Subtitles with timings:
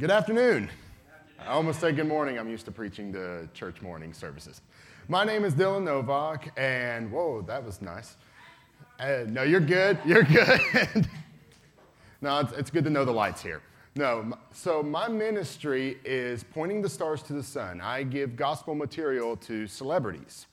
[0.00, 0.70] Good afternoon.
[1.38, 2.38] I almost said good morning.
[2.38, 4.62] I'm used to preaching the church morning services.
[5.08, 8.16] My name is Dylan Novak, and whoa, that was nice.
[8.98, 9.98] Uh, no, you're good.
[10.06, 11.06] You're good.
[12.22, 13.60] no, it's, it's good to know the lights here.
[13.94, 17.82] No, so my ministry is pointing the stars to the sun.
[17.82, 20.46] I give gospel material to celebrities.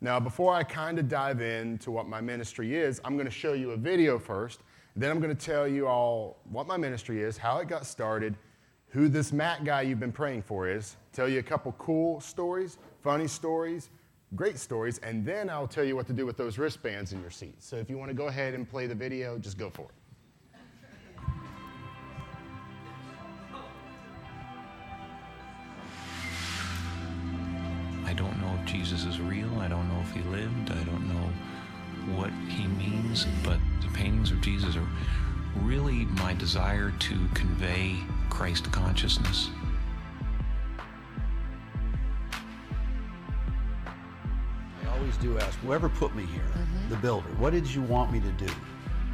[0.00, 3.52] Now, before I kind of dive into what my ministry is, I'm going to show
[3.52, 4.62] you a video first.
[4.96, 8.34] Then I'm going to tell you all what my ministry is, how it got started,
[8.90, 12.78] who this Matt guy you've been praying for is, tell you a couple cool stories,
[13.02, 13.90] funny stories,
[14.34, 17.30] great stories, and then I'll tell you what to do with those wristbands in your
[17.30, 17.54] seat.
[17.62, 19.90] So if you want to go ahead and play the video, just go for it.
[28.04, 29.52] I don't know if Jesus is real.
[29.58, 30.70] I don't know if he lived.
[30.70, 31.32] I don't know
[32.16, 34.88] what he means, but the paintings of Jesus are
[35.62, 37.96] really my desire to convey
[38.30, 39.50] Christ consciousness.
[44.82, 46.90] I always do ask whoever put me here, mm-hmm.
[46.90, 48.52] the builder, what did you want me to do?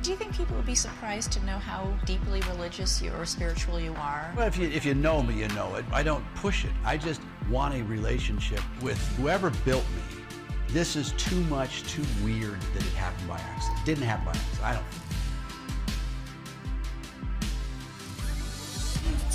[0.03, 3.79] Do you think people would be surprised to know how deeply religious you or spiritual
[3.79, 4.33] you are?
[4.37, 5.85] Well, if you, if you know me, you know it.
[5.93, 6.73] I don't push it.
[6.85, 10.25] I just want a relationship with whoever built me.
[10.69, 13.81] This is too much, too weird that it happened by accident.
[13.81, 14.65] It didn't happen by accident.
[14.65, 14.85] I don't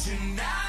[0.08, 0.67] think.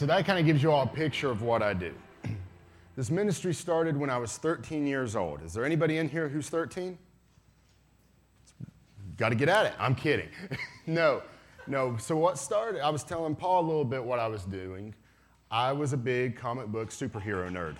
[0.00, 1.92] So that kind of gives you all a picture of what I do.
[2.96, 5.42] This ministry started when I was 13 years old.
[5.42, 6.98] Is there anybody in here who's 13?
[9.18, 9.74] Got to get at it.
[9.78, 10.28] I'm kidding.
[10.86, 11.22] no,
[11.66, 11.98] no.
[11.98, 14.94] So, what started, I was telling Paul a little bit what I was doing.
[15.50, 17.76] I was a big comic book superhero nerd,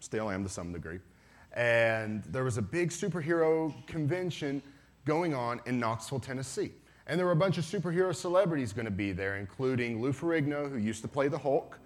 [0.00, 0.98] still am to some degree.
[1.52, 4.60] And there was a big superhero convention
[5.04, 6.72] going on in Knoxville, Tennessee.
[7.10, 10.70] And there were a bunch of superhero celebrities going to be there, including Lou Ferrigno,
[10.70, 11.76] who used to play the Hulk,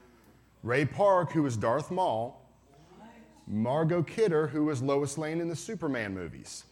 [0.62, 2.47] Ray Park, who was Darth Maul,
[3.47, 6.65] Margot Kidder, who was Lois Lane in the Superman movies.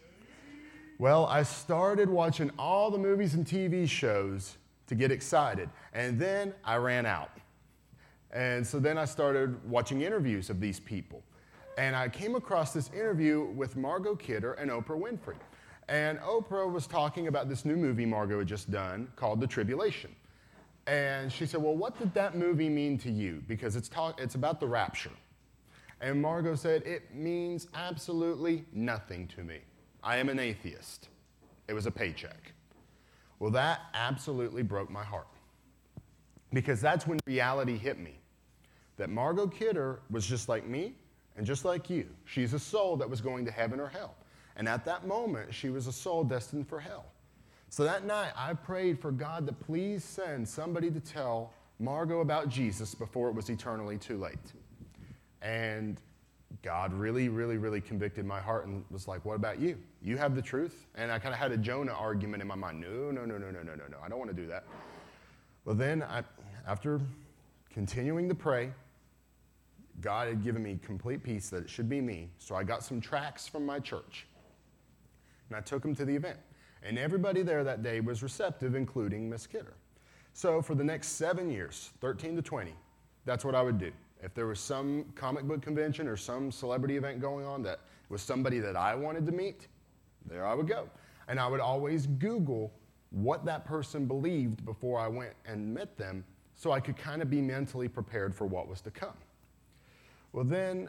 [0.98, 6.52] Well, I started watching all the movies and TV shows to get excited, and then
[6.62, 7.30] I ran out.
[8.34, 11.22] And so then I started watching interviews of these people.
[11.78, 15.36] And I came across this interview with Margot Kidder and Oprah Winfrey.
[15.92, 20.10] And Oprah was talking about this new movie Margot had just done called The Tribulation.
[20.86, 23.42] And she said, Well, what did that movie mean to you?
[23.46, 25.10] Because it's, talk- it's about the rapture.
[26.00, 29.58] And Margot said, It means absolutely nothing to me.
[30.02, 31.10] I am an atheist.
[31.68, 32.54] It was a paycheck.
[33.38, 35.28] Well, that absolutely broke my heart.
[36.54, 38.14] Because that's when reality hit me
[38.96, 40.94] that Margot Kidder was just like me
[41.36, 42.08] and just like you.
[42.24, 44.14] She's a soul that was going to heaven or hell.
[44.56, 47.06] And at that moment, she was a soul destined for hell.
[47.68, 52.48] So that night, I prayed for God to please send somebody to tell Margot about
[52.48, 54.52] Jesus before it was eternally too late.
[55.40, 55.98] And
[56.62, 59.78] God really, really, really convicted my heart and was like, What about you?
[60.02, 60.86] You have the truth?
[60.94, 62.80] And I kind of had a Jonah argument in my mind.
[62.80, 63.96] No, no, no, no, no, no, no, no.
[64.04, 64.64] I don't want to do that.
[65.64, 66.22] Well, then, I,
[66.66, 67.00] after
[67.72, 68.70] continuing to pray,
[70.00, 72.28] God had given me complete peace that it should be me.
[72.38, 74.26] So I got some tracts from my church.
[75.52, 76.38] And I took him to the event.
[76.82, 79.74] And everybody there that day was receptive, including Miss Kidder.
[80.32, 82.72] So for the next seven years, 13 to 20,
[83.26, 83.92] that's what I would do.
[84.22, 88.22] If there was some comic book convention or some celebrity event going on that was
[88.22, 89.68] somebody that I wanted to meet,
[90.26, 90.88] there I would go.
[91.28, 92.72] And I would always Google
[93.10, 97.28] what that person believed before I went and met them so I could kind of
[97.28, 99.18] be mentally prepared for what was to come.
[100.32, 100.88] Well, then,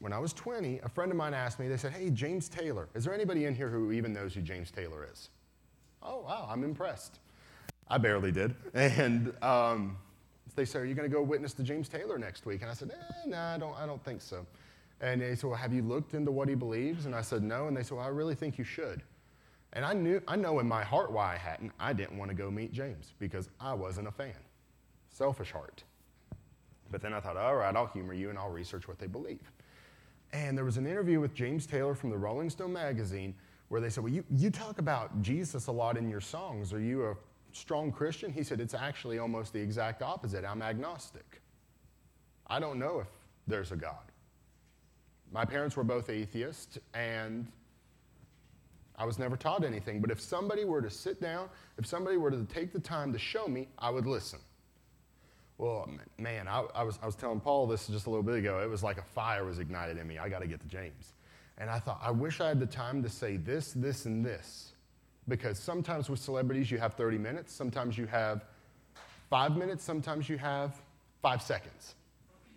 [0.00, 2.88] when I was 20, a friend of mine asked me, they said, Hey, James Taylor,
[2.94, 5.28] is there anybody in here who even knows who James Taylor is?
[6.02, 7.20] Oh, wow, I'm impressed.
[7.88, 8.54] I barely did.
[8.74, 9.98] And um,
[10.56, 12.62] they said, Are you going to go witness to James Taylor next week?
[12.62, 14.46] And I said, eh, No, I, don't, I don't think so.
[15.02, 17.04] And they said, Well, have you looked into what he believes?
[17.04, 17.68] And I said, No.
[17.68, 19.02] And they said, Well, I really think you should.
[19.74, 21.72] And I knew, I know in my heart why I hadn't.
[21.78, 24.34] I didn't want to go meet James because I wasn't a fan.
[25.10, 25.84] Selfish heart.
[26.90, 29.52] But then I thought, all right, I'll humor you and I'll research what they believe.
[30.32, 33.34] And there was an interview with James Taylor from the Rolling Stone magazine
[33.68, 36.72] where they said, Well, you, you talk about Jesus a lot in your songs.
[36.72, 37.16] Are you a
[37.52, 38.32] strong Christian?
[38.32, 40.44] He said, It's actually almost the exact opposite.
[40.44, 41.40] I'm agnostic.
[42.46, 43.08] I don't know if
[43.46, 44.10] there's a God.
[45.32, 47.46] My parents were both atheists, and
[48.96, 50.00] I was never taught anything.
[50.00, 51.48] But if somebody were to sit down,
[51.78, 54.40] if somebody were to take the time to show me, I would listen.
[55.60, 58.60] Well, man, I, I, was, I was telling Paul this just a little bit ago.
[58.60, 60.16] It was like a fire was ignited in me.
[60.16, 61.12] I got to get to James.
[61.58, 64.72] And I thought, I wish I had the time to say this, this, and this.
[65.28, 67.52] Because sometimes with celebrities, you have 30 minutes.
[67.52, 68.46] Sometimes you have
[69.28, 69.84] five minutes.
[69.84, 70.80] Sometimes you have
[71.20, 71.94] five seconds.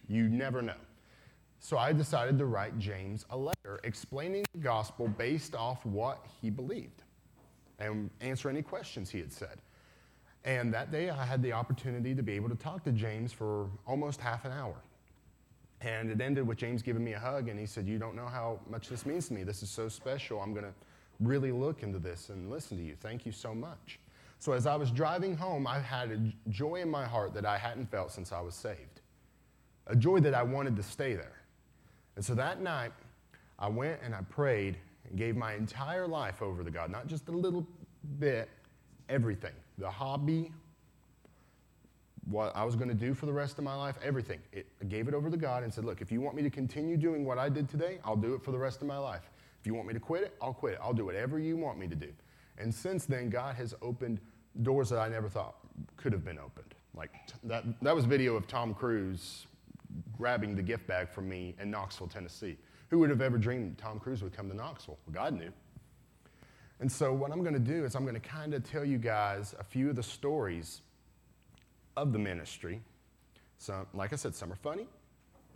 [0.07, 0.79] You never know.
[1.59, 6.49] So I decided to write James a letter explaining the gospel based off what he
[6.49, 7.03] believed
[7.79, 9.59] and answer any questions he had said.
[10.45, 13.69] And that day I had the opportunity to be able to talk to James for
[13.87, 14.75] almost half an hour.
[15.81, 18.25] And it ended with James giving me a hug and he said, You don't know
[18.25, 19.43] how much this means to me.
[19.43, 20.41] This is so special.
[20.41, 20.73] I'm going to
[21.19, 22.95] really look into this and listen to you.
[22.99, 23.99] Thank you so much.
[24.39, 27.57] So as I was driving home, I had a joy in my heart that I
[27.57, 29.01] hadn't felt since I was saved,
[29.87, 31.41] a joy that I wanted to stay there.
[32.17, 32.91] And so that night,
[33.57, 37.29] I went and I prayed and gave my entire life over to God, not just
[37.29, 37.65] a little
[38.19, 38.49] bit,
[39.07, 40.51] everything the hobby,
[42.29, 44.39] what I was going to do for the rest of my life, everything.
[44.51, 46.49] It, I gave it over to God and said, Look, if you want me to
[46.49, 49.29] continue doing what I did today, I'll do it for the rest of my life.
[49.59, 50.79] If you want me to quit it, I'll quit it.
[50.81, 52.09] I'll do whatever you want me to do.
[52.57, 54.19] And since then, God has opened
[54.61, 55.55] doors that I never thought
[55.97, 56.75] could have been opened.
[56.93, 57.11] Like
[57.43, 59.47] that, that was video of Tom Cruise
[60.17, 62.57] grabbing the gift bag from me in Knoxville, Tennessee.
[62.89, 64.99] Who would have ever dreamed Tom Cruise would come to Knoxville?
[65.05, 65.51] Well, God knew.
[66.79, 68.97] And so, what I'm going to do is I'm going to kind of tell you
[68.97, 70.81] guys a few of the stories
[71.95, 72.81] of the ministry.
[73.57, 74.87] Some, like I said, some are funny,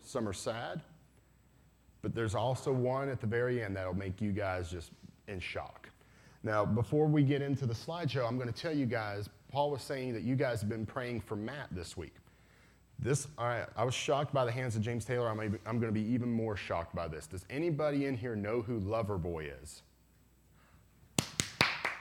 [0.03, 0.81] some are sad,
[2.01, 4.91] but there's also one at the very end that'll make you guys just
[5.27, 5.89] in shock.
[6.43, 9.81] Now, before we get into the slideshow, I'm going to tell you guys Paul was
[9.81, 12.15] saying that you guys have been praying for Matt this week.
[12.99, 15.29] This, right, I was shocked by the hands of James Taylor.
[15.29, 17.27] I'm, I'm going to be even more shocked by this.
[17.27, 19.83] Does anybody in here know who Loverboy is?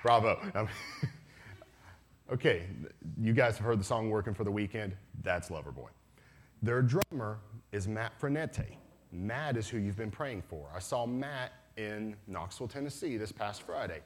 [0.07, 0.39] Bravo.
[2.33, 2.65] Okay,
[3.21, 4.97] you guys have heard the song Working for the Weekend.
[5.23, 5.91] That's Loverboy.
[6.61, 7.39] Their drummer
[7.71, 8.67] is Matt Frenette.
[9.13, 10.69] Matt is who you've been praying for.
[10.75, 14.01] I saw Matt in Knoxville, Tennessee this past Friday.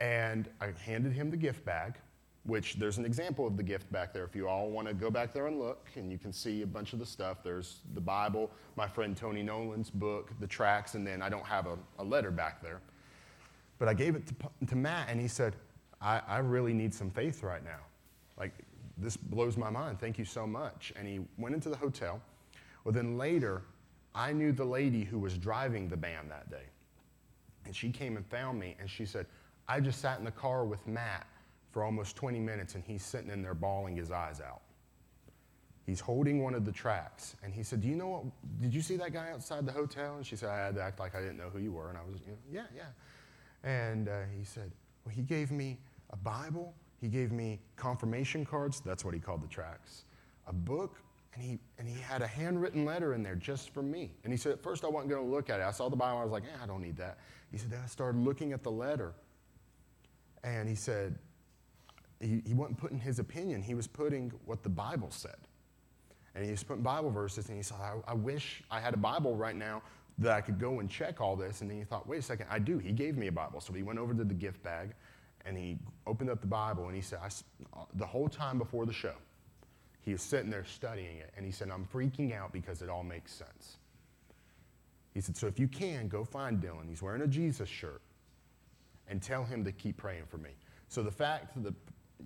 [0.00, 1.96] And I handed him the gift bag,
[2.44, 4.24] which there's an example of the gift back there.
[4.24, 6.66] If you all want to go back there and look, and you can see a
[6.66, 7.42] bunch of the stuff.
[7.42, 11.66] There's the Bible, my friend Tony Nolan's book, the tracts, and then I don't have
[11.66, 12.80] a, a letter back there.
[13.78, 15.56] But I gave it to, to Matt, and he said,
[16.00, 17.80] I, I really need some faith right now.
[18.36, 18.52] Like,
[18.96, 19.98] this blows my mind.
[19.98, 20.92] Thank you so much.
[20.96, 22.20] And he went into the hotel.
[22.84, 23.62] Well, then later,
[24.14, 26.66] I knew the lady who was driving the band that day.
[27.64, 29.26] And she came and found me, and she said,
[29.68, 31.26] I just sat in the car with Matt
[31.72, 34.60] for almost 20 minutes, and he's sitting in there bawling his eyes out.
[35.86, 38.24] He's holding one of the tracts, and he said, "Do you know what?
[38.62, 40.98] Did you see that guy outside the hotel?" And she said, "I had to act
[40.98, 42.84] like I didn't know who you were." And I was, you know, "Yeah, yeah."
[43.64, 44.70] And uh, he said,
[45.04, 45.78] "Well, he gave me
[46.10, 46.74] a Bible.
[47.00, 48.80] He gave me confirmation cards.
[48.80, 50.04] That's what he called the tracts.
[50.46, 51.00] A book,
[51.34, 54.12] and he and he had a handwritten letter in there just for me.
[54.22, 55.64] And he said, at first I wasn't going to look at it.
[55.64, 56.18] I saw the Bible.
[56.18, 57.18] I was like, eh, I don't need that.
[57.50, 59.14] He said, then I started looking at the letter,
[60.42, 61.18] and he said,
[62.20, 63.62] he, he wasn't putting his opinion.
[63.62, 65.36] He was putting what the Bible said.
[66.34, 68.98] And he was putting Bible verses, and he said, I, I wish I had a
[68.98, 69.82] Bible right now
[70.18, 71.60] that I could go and check all this.
[71.60, 72.78] And then he thought, wait a second, I do.
[72.78, 73.60] He gave me a Bible.
[73.60, 74.94] So he went over to the gift bag,
[75.44, 77.44] and he opened up the Bible, and he said, I s
[77.74, 79.14] uh, the whole time before the show,
[80.00, 83.02] he was sitting there studying it, and he said, I'm freaking out because it all
[83.02, 83.78] makes sense.
[85.14, 86.88] He said, so if you can, go find Dylan.
[86.88, 88.02] He's wearing a Jesus shirt
[89.08, 90.50] and tell him to keep praying for me.
[90.88, 91.74] So the fact that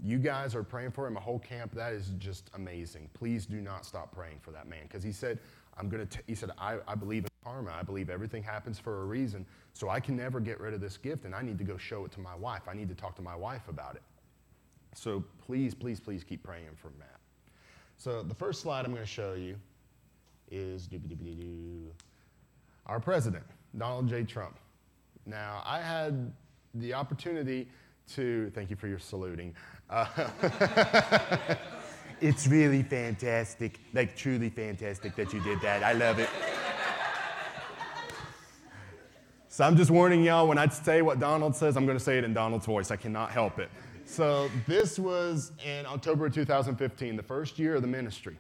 [0.02, 3.11] you guys are praying for him, a whole camp, that is just amazing.
[3.14, 4.85] Please do not stop praying for that man.
[4.85, 5.38] Because he said,
[5.78, 7.73] I'm gonna t-, he said, I, I believe in karma.
[7.78, 9.47] I believe everything happens for a reason.
[9.73, 12.04] So I can never get rid of this gift and I need to go show
[12.04, 12.62] it to my wife.
[12.68, 14.02] I need to talk to my wife about it.
[14.94, 17.20] So please, please, please keep praying for Matt.
[17.97, 19.56] So the first slide I'm gonna show you
[20.50, 20.88] is
[22.87, 23.44] our president,
[23.76, 24.25] Donald J.
[24.25, 24.58] Trump.
[25.26, 26.32] Now, I had
[26.75, 27.68] the opportunity
[28.14, 29.54] to, thank you for your saluting.
[29.90, 30.06] Uh,
[32.20, 35.82] it's really fantastic, like truly fantastic that you did that.
[35.82, 36.28] I love it.
[39.48, 42.16] So I'm just warning y'all when I say what Donald says, I'm going to say
[42.16, 42.92] it in Donald's voice.
[42.92, 43.70] I cannot help it.
[44.04, 48.37] So this was in October of 2015, the first year of the ministry.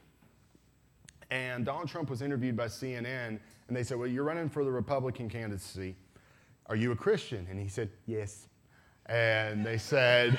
[1.30, 4.70] And Donald Trump was interviewed by CNN, and they said, Well, you're running for the
[4.70, 5.96] Republican candidacy.
[6.66, 7.46] Are you a Christian?
[7.50, 8.46] And he said, Yes.
[9.06, 10.38] And they said,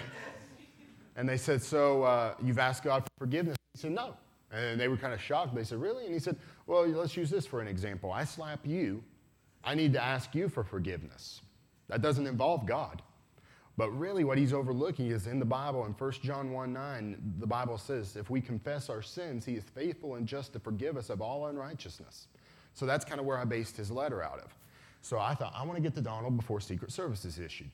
[1.20, 3.58] and they said, So uh, you've asked God for forgiveness?
[3.74, 4.16] He said, No.
[4.52, 5.54] And they were kind of shocked.
[5.54, 6.06] They said, Really?
[6.06, 8.10] And he said, Well, let's use this for an example.
[8.12, 9.04] I slap you.
[9.62, 11.42] I need to ask you for forgiveness.
[11.90, 13.02] That doesn't involve God.
[13.76, 17.48] But really, what he's overlooking is in the Bible, in 1 John 1 9, the
[17.48, 21.10] Bible says, If we confess our sins, he is faithful and just to forgive us
[21.10, 22.28] of all unrighteousness.
[22.74, 24.56] So that's kind of where I based his letter out of.
[25.02, 27.72] So I thought, I want to get to Donald before Secret Service is issued.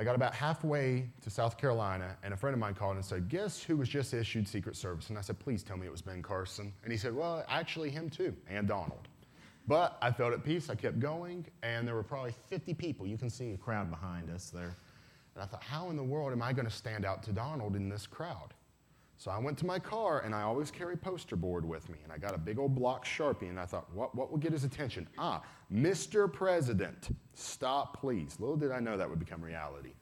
[0.00, 3.28] I got about halfway to South Carolina, and a friend of mine called and said,
[3.28, 5.10] Guess who was just issued Secret Service?
[5.10, 6.72] And I said, Please tell me it was Ben Carson.
[6.82, 9.08] And he said, Well, actually, him too, and Donald.
[9.68, 10.70] But I felt at peace.
[10.70, 13.06] I kept going, and there were probably 50 people.
[13.06, 14.74] You can see a crowd behind us there.
[15.34, 17.76] And I thought, How in the world am I going to stand out to Donald
[17.76, 18.54] in this crowd?
[19.20, 21.98] So I went to my car, and I always carry poster board with me.
[22.04, 24.50] And I got a big old block Sharpie, and I thought, what, what would get
[24.50, 25.06] his attention?
[25.18, 26.32] Ah, Mr.
[26.32, 28.40] President, stop, please.
[28.40, 29.92] Little did I know that would become reality.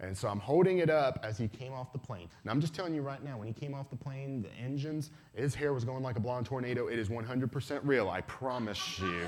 [0.00, 2.28] And so I'm holding it up as he came off the plane.
[2.44, 5.12] Now, I'm just telling you right now, when he came off the plane, the engines,
[5.32, 6.88] his hair was going like a blonde tornado.
[6.88, 9.22] It is 100% real, I promise you.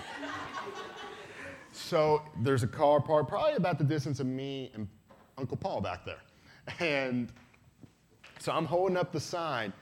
[1.73, 4.87] so there's a car parked probably about the distance of me and
[5.39, 6.21] Uncle Paul back there.
[6.79, 7.33] And
[8.39, 9.73] so I'm holding up the sign,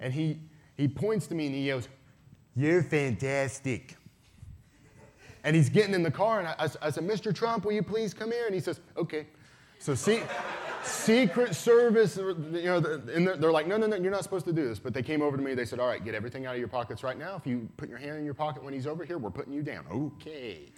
[0.00, 0.38] and he,
[0.76, 1.88] he points to me and he yells,
[2.54, 3.96] You're fantastic.
[5.42, 7.34] And he's getting in the car, and I, I, I said, Mr.
[7.34, 8.46] Trump, will you please come here?
[8.46, 9.26] And he says, Okay.
[9.78, 10.22] So, see,
[10.82, 14.52] Secret Service, you know, and they're, they're like, No, no, no, you're not supposed to
[14.52, 14.78] do this.
[14.78, 16.68] But they came over to me, they said, All right, get everything out of your
[16.68, 17.36] pockets right now.
[17.36, 19.62] If you put your hand in your pocket when he's over here, we're putting you
[19.62, 19.84] down.
[19.90, 20.72] Okay.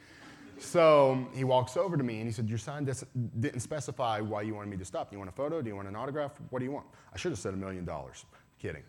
[0.58, 4.54] So he walks over to me and he said, Your sign didn't specify why you
[4.54, 5.10] wanted me to stop.
[5.10, 5.60] Do you want a photo?
[5.60, 6.32] Do you want an autograph?
[6.50, 6.86] What do you want?
[7.12, 8.24] I should have said a million dollars.
[8.58, 8.82] Kidding.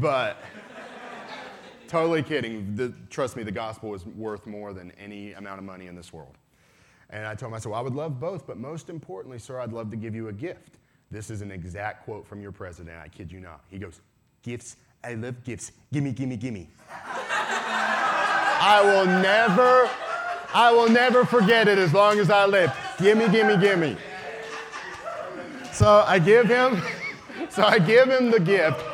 [0.00, 0.38] But
[1.88, 2.74] totally kidding.
[2.74, 6.12] The, trust me, the gospel is worth more than any amount of money in this
[6.12, 6.36] world.
[7.10, 9.60] And I told him, I said, Well, I would love both, but most importantly, sir,
[9.60, 10.78] I'd love to give you a gift.
[11.10, 12.96] This is an exact quote from your president.
[12.98, 13.64] I kid you not.
[13.68, 14.00] He goes,
[14.42, 14.76] Gifts.
[15.02, 15.72] I love gifts.
[15.92, 16.68] Gimme, gimme, gimme.
[18.62, 19.88] I will never
[20.52, 22.72] I will never forget it as long as I live.
[22.98, 23.96] Gimme, gimme, gimme.
[25.72, 26.82] So I give him,
[27.50, 28.84] so I give him the gift,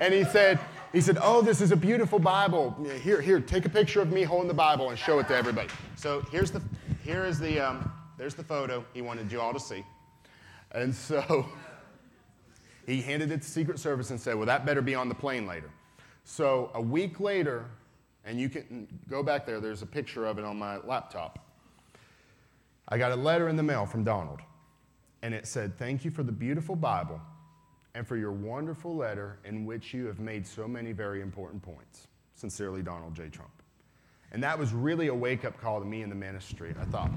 [0.00, 0.58] and he said,
[0.92, 2.76] he said, "Oh, this is a beautiful Bible.
[3.00, 5.68] Here, here, take a picture of me holding the Bible and show it to everybody."
[5.96, 6.62] So here's the,
[7.02, 9.84] here is the, um, there's the photo he wanted you all to see,
[10.72, 11.46] and so
[12.86, 15.46] he handed it to Secret Service and said, "Well, that better be on the plane
[15.46, 15.70] later."
[16.24, 17.66] So a week later,
[18.24, 21.38] and you can go back there, there's a picture of it on my laptop.
[22.88, 24.40] I got a letter in the mail from Donald,
[25.22, 27.20] and it said, Thank you for the beautiful Bible
[27.94, 32.08] and for your wonderful letter in which you have made so many very important points.
[32.34, 33.28] Sincerely, Donald J.
[33.28, 33.52] Trump.
[34.32, 36.74] And that was really a wake up call to me in the ministry.
[36.80, 37.10] I thought,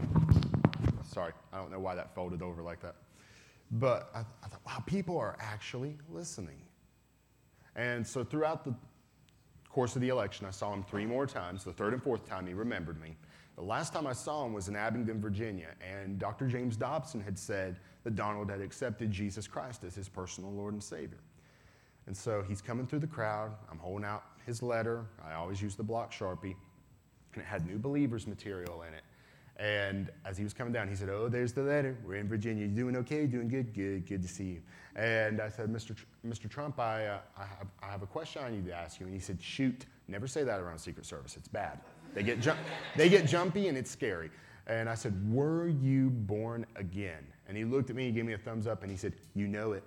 [1.04, 2.96] sorry, I don't know why that folded over like that.
[3.72, 6.62] But I, I thought, wow, people are actually listening.
[7.76, 8.76] And so throughout the
[9.78, 11.64] course of the election, I saw him three more times.
[11.64, 13.16] The third and fourth time, he remembered me.
[13.58, 16.48] The last time I saw him was in Abingdon, Virginia, and Dr.
[16.48, 20.84] James Dobson had said that Donald had accepted Jesus Christ as his personal Lord and
[20.84, 21.20] Savior.
[22.08, 23.52] And so he's coming through the crowd.
[23.70, 25.06] I'm holding out his letter.
[25.24, 26.56] I always use the block Sharpie,
[27.36, 29.04] and it had new believers material in it.
[29.58, 31.98] And as he was coming down, he said, Oh, there's the letter.
[32.06, 32.66] We're in Virginia.
[32.66, 33.26] You doing okay?
[33.26, 33.74] Doing good?
[33.74, 34.08] Good.
[34.08, 34.62] Good to see you.
[34.96, 35.96] And I said, Mr.
[35.96, 36.48] Tr- Mr.
[36.50, 39.08] Trump, I, uh, I, have, I have a question I need to ask you.
[39.08, 39.86] And he said, Shoot.
[40.08, 41.36] Never say that around Secret Service.
[41.36, 41.80] It's bad.
[42.14, 42.60] They get, jump-
[42.96, 44.30] they get jumpy and it's scary.
[44.68, 47.26] And I said, Were you born again?
[47.48, 49.48] And he looked at me, he gave me a thumbs up, and he said, You
[49.48, 49.84] know it.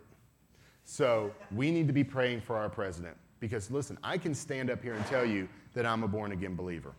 [0.84, 3.16] So we need to be praying for our president.
[3.38, 6.56] Because listen, I can stand up here and tell you that I'm a born again
[6.56, 6.92] believer.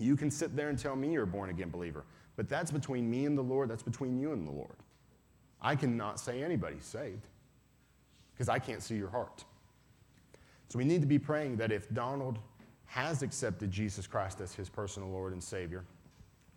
[0.00, 2.04] You can sit there and tell me you're a born again believer,
[2.36, 4.76] but that's between me and the Lord, that's between you and the Lord.
[5.60, 7.26] I cannot say anybody's saved
[8.32, 9.44] because I can't see your heart.
[10.68, 12.38] So we need to be praying that if Donald
[12.86, 15.84] has accepted Jesus Christ as his personal Lord and Savior,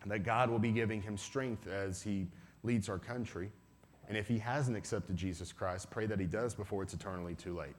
[0.06, 2.26] that God will be giving him strength as he
[2.62, 3.50] leads our country.
[4.08, 7.56] And if he hasn't accepted Jesus Christ, pray that he does before it's eternally too
[7.56, 7.74] late.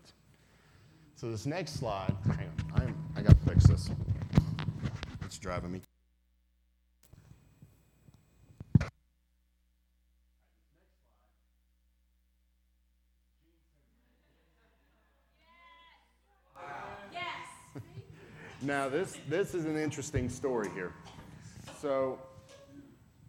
[1.15, 3.89] So this next slide, hang on, I, am, I got to fix this.
[5.39, 5.81] Driving me.
[18.65, 20.91] Now, this, this is an interesting story here.
[21.79, 22.17] So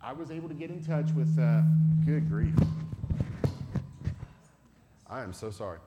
[0.00, 1.60] I was able to get in touch with, uh,
[2.06, 2.54] good grief.
[5.10, 5.78] I am so sorry.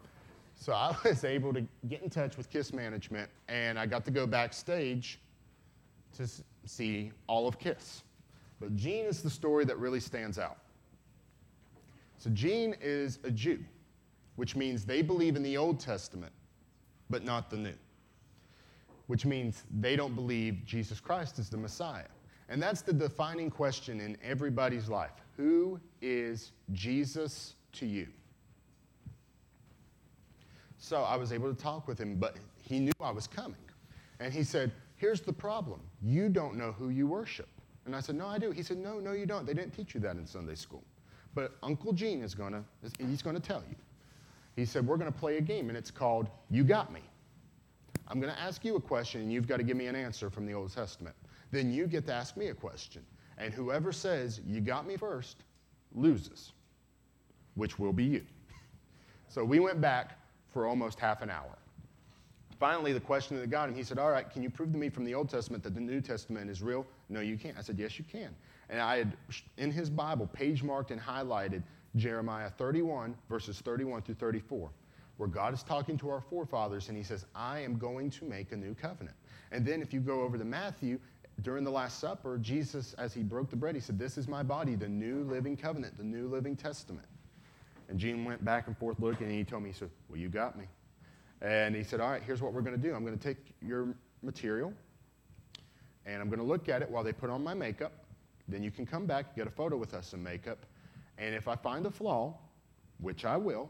[0.56, 4.12] So I was able to get in touch with Kiss Management, and I got to
[4.12, 5.20] go backstage
[6.18, 6.28] to
[6.66, 8.04] see all of Kiss.
[8.60, 10.58] But Gene is the story that really stands out.
[12.18, 13.60] So Gene is a Jew,
[14.36, 16.34] which means they believe in the Old Testament,
[17.10, 17.76] but not the New,
[19.08, 22.04] which means they don't believe Jesus Christ is the Messiah.
[22.50, 28.08] And that's the defining question in everybody's life Who is Jesus to you?
[30.78, 33.60] So I was able to talk with him, but he knew I was coming.
[34.20, 35.80] And he said, Here's the problem.
[36.02, 37.48] You don't know who you worship.
[37.86, 38.52] And I said, No, I do.
[38.52, 39.46] He said, No, no, you don't.
[39.46, 40.84] They didn't teach you that in Sunday school.
[41.34, 42.64] But Uncle Gene is going to,
[43.00, 43.76] he's going to tell you.
[44.58, 47.00] He said, We're going to play a game, and it's called You Got Me.
[48.10, 50.30] I'm going to ask you a question, and you've got to give me an answer
[50.30, 51.16] from the Old Testament.
[51.52, 53.02] Then you get to ask me a question.
[53.38, 55.38] And whoever says, You got me first,
[55.96, 56.52] loses,
[57.56, 58.26] which will be you.
[59.30, 60.20] So we went back
[60.52, 61.59] for almost half an hour.
[62.60, 64.90] Finally, the question that got him, he said, All right, can you prove to me
[64.90, 66.86] from the Old Testament that the New Testament is real?
[67.08, 67.58] No, you can't.
[67.58, 68.36] I said, Yes, you can.
[68.70, 69.18] And I had,
[69.58, 71.64] in his Bible, page marked and highlighted
[71.96, 74.70] Jeremiah 31, verses 31 through 34,
[75.18, 78.52] where God is talking to our forefathers and he says, I am going to make
[78.52, 79.16] a new covenant.
[79.52, 81.00] And then if you go over to Matthew,
[81.42, 84.44] during the Last Supper, Jesus, as he broke the bread, he said, This is my
[84.44, 87.08] body, the new living covenant, the new living testament.
[87.88, 90.28] And Gene went back and forth looking, and he told me, he said, Well, you
[90.28, 90.66] got me.
[91.42, 92.94] And he said, All right, here's what we're going to do.
[92.94, 94.74] I'm going to take your material,
[96.06, 97.94] and I'm going to look at it while they put on my makeup.
[98.48, 100.66] Then you can come back, get a photo with us in makeup.
[101.18, 102.36] And if I find a flaw,
[103.00, 103.70] which I will,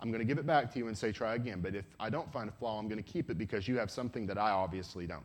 [0.00, 1.60] I'm going to give it back to you and say, Try again.
[1.60, 3.90] But if I don't find a flaw, I'm going to keep it because you have
[3.90, 5.24] something that I obviously don't.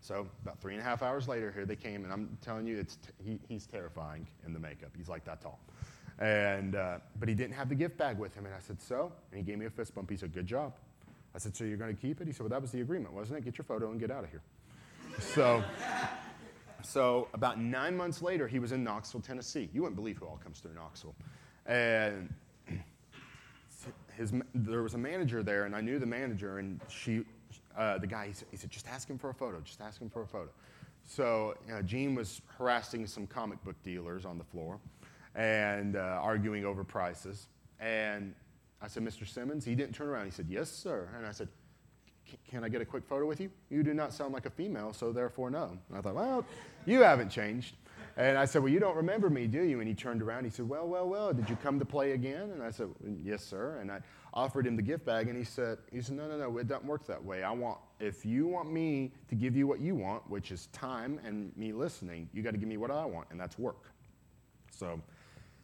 [0.00, 2.76] So about three and a half hours later, here they came, and I'm telling you,
[2.76, 4.90] it's t- he, he's terrifying in the makeup.
[4.96, 5.60] He's like that tall.
[6.22, 9.10] And, uh, but he didn't have the gift bag with him, and I said, so?
[9.32, 10.08] And he gave me a fist bump.
[10.08, 10.72] He said, good job.
[11.34, 12.28] I said, so you're going to keep it?
[12.28, 13.44] He said, well, that was the agreement, wasn't it?
[13.44, 14.42] Get your photo and get out of here.
[15.18, 15.64] So,
[16.84, 19.68] so about nine months later, he was in Knoxville, Tennessee.
[19.72, 21.16] You wouldn't believe who all comes through Knoxville.
[21.66, 22.32] And
[24.16, 27.24] his, there was a manager there, and I knew the manager, and she,
[27.76, 30.00] uh, the guy, he said, he said, just ask him for a photo, just ask
[30.00, 30.50] him for a photo.
[31.04, 34.78] So you know, Gene was harassing some comic book dealers on the floor
[35.34, 37.48] and uh, arguing over prices.
[37.80, 38.34] And
[38.80, 39.26] I said, Mr.
[39.26, 40.24] Simmons, he didn't turn around.
[40.26, 41.08] He said, yes, sir.
[41.16, 41.48] And I said,
[42.48, 43.50] can I get a quick photo with you?
[43.70, 45.76] You do not sound like a female, so therefore no.
[45.88, 46.44] And I thought, well,
[46.86, 47.76] you haven't changed.
[48.16, 49.80] And I said, well, you don't remember me, do you?
[49.80, 50.44] And he turned around.
[50.44, 52.50] He said, well, well, well, did you come to play again?
[52.50, 52.88] And I said,
[53.22, 53.78] yes, sir.
[53.80, 54.00] And I
[54.34, 56.86] offered him the gift bag, and he said, he said, no, no, no, it doesn't
[56.86, 57.42] work that way.
[57.42, 61.20] I want, if you want me to give you what you want, which is time
[61.24, 63.90] and me listening, you got to give me what I want, and that's work.
[64.70, 65.00] So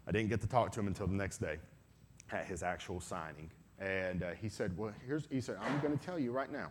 [0.09, 1.59] I didn't get to talk to him until the next day
[2.33, 3.51] at his actual signing.
[3.79, 6.71] And uh, he said, Well, here's, he said, I'm going to tell you right now.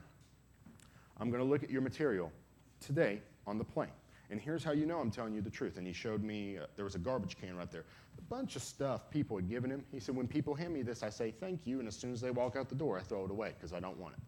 [1.19, 2.31] I'm going to look at your material
[2.79, 3.91] today on the plane.
[4.29, 5.77] And here's how you know I'm telling you the truth.
[5.77, 7.85] And he showed me, uh, there was a garbage can right there,
[8.17, 9.85] a bunch of stuff people had given him.
[9.91, 11.77] He said, When people hand me this, I say thank you.
[11.77, 13.79] And as soon as they walk out the door, I throw it away because I
[13.79, 14.19] don't want it.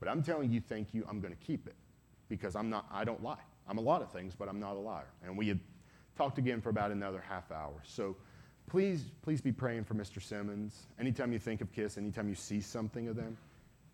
[0.00, 1.76] But I'm telling you thank you, I'm going to keep it
[2.30, 3.42] because I'm not, I don't lie.
[3.68, 5.10] I'm a lot of things, but I'm not a liar.
[5.22, 5.60] And we had
[6.16, 7.74] talked again for about another half hour.
[7.84, 8.16] So
[8.68, 10.22] please, please be praying for Mr.
[10.22, 10.86] Simmons.
[11.00, 13.36] Anytime you think of KISS, anytime you see something of them,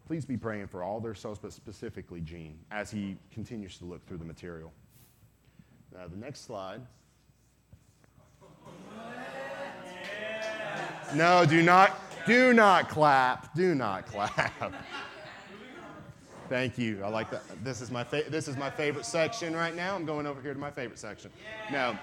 [0.06, 4.04] please be praying for all their souls, but specifically Gene, as he continues to look
[4.06, 4.72] through the material.
[5.94, 6.80] Now, the next slide.
[11.14, 13.54] No, do not, do not clap.
[13.54, 14.72] Do not clap.
[16.48, 17.02] Thank you.
[17.02, 17.42] I like that.
[17.64, 19.94] This is my fa- this is my favorite section right now.
[19.94, 21.30] I'm going over here to my favorite section.
[21.72, 21.98] Now,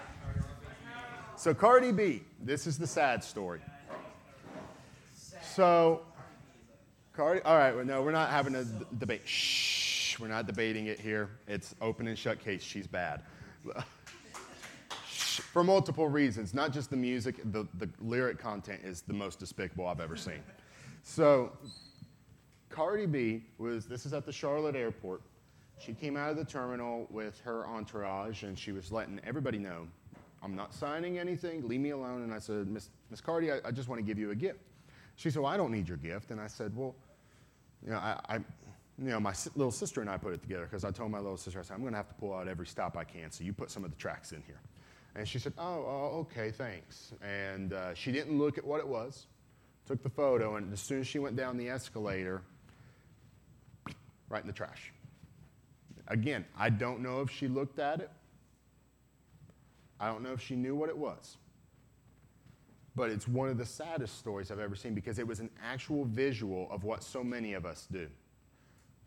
[1.42, 2.22] so Cardi B.
[2.40, 3.62] This is the sad story.
[5.42, 6.04] So,
[7.14, 7.42] Cardi.
[7.42, 7.84] All right.
[7.84, 9.28] No, we're not having a d- debate.
[9.28, 10.20] Shh.
[10.20, 11.32] We're not debating it here.
[11.48, 12.62] It's open and shut case.
[12.62, 13.24] She's bad.
[15.08, 17.38] For multiple reasons, not just the music.
[17.52, 20.44] The the lyric content is the most despicable I've ever seen.
[21.02, 21.54] So,
[22.70, 25.24] Cardi B was, this is at the Charlotte airport.
[25.80, 29.88] She came out of the terminal with her entourage and she was letting everybody know,
[30.44, 32.24] I'm not signing anything, leave me alone.
[32.24, 34.60] And I said, Miss, Miss Cardi, I, I just want to give you a gift.
[35.16, 36.32] She said, Well, I don't need your gift.
[36.32, 36.96] And I said, Well,
[37.84, 40.84] you know, I, I you know, my little sister and I put it together because
[40.84, 42.68] I told my little sister, I said, I'm going to have to pull out every
[42.68, 44.60] stop I can, so you put some of the tracts in here.
[45.16, 47.14] And she said, Oh, oh okay, thanks.
[47.22, 49.28] And uh, she didn't look at what it was,
[49.86, 52.42] took the photo, and as soon as she went down the escalator,
[54.30, 54.92] right in the trash.
[56.08, 58.10] Again, I don't know if she looked at it
[60.02, 61.38] I don't know if she knew what it was.
[62.96, 66.04] But it's one of the saddest stories I've ever seen because it was an actual
[66.06, 68.08] visual of what so many of us do.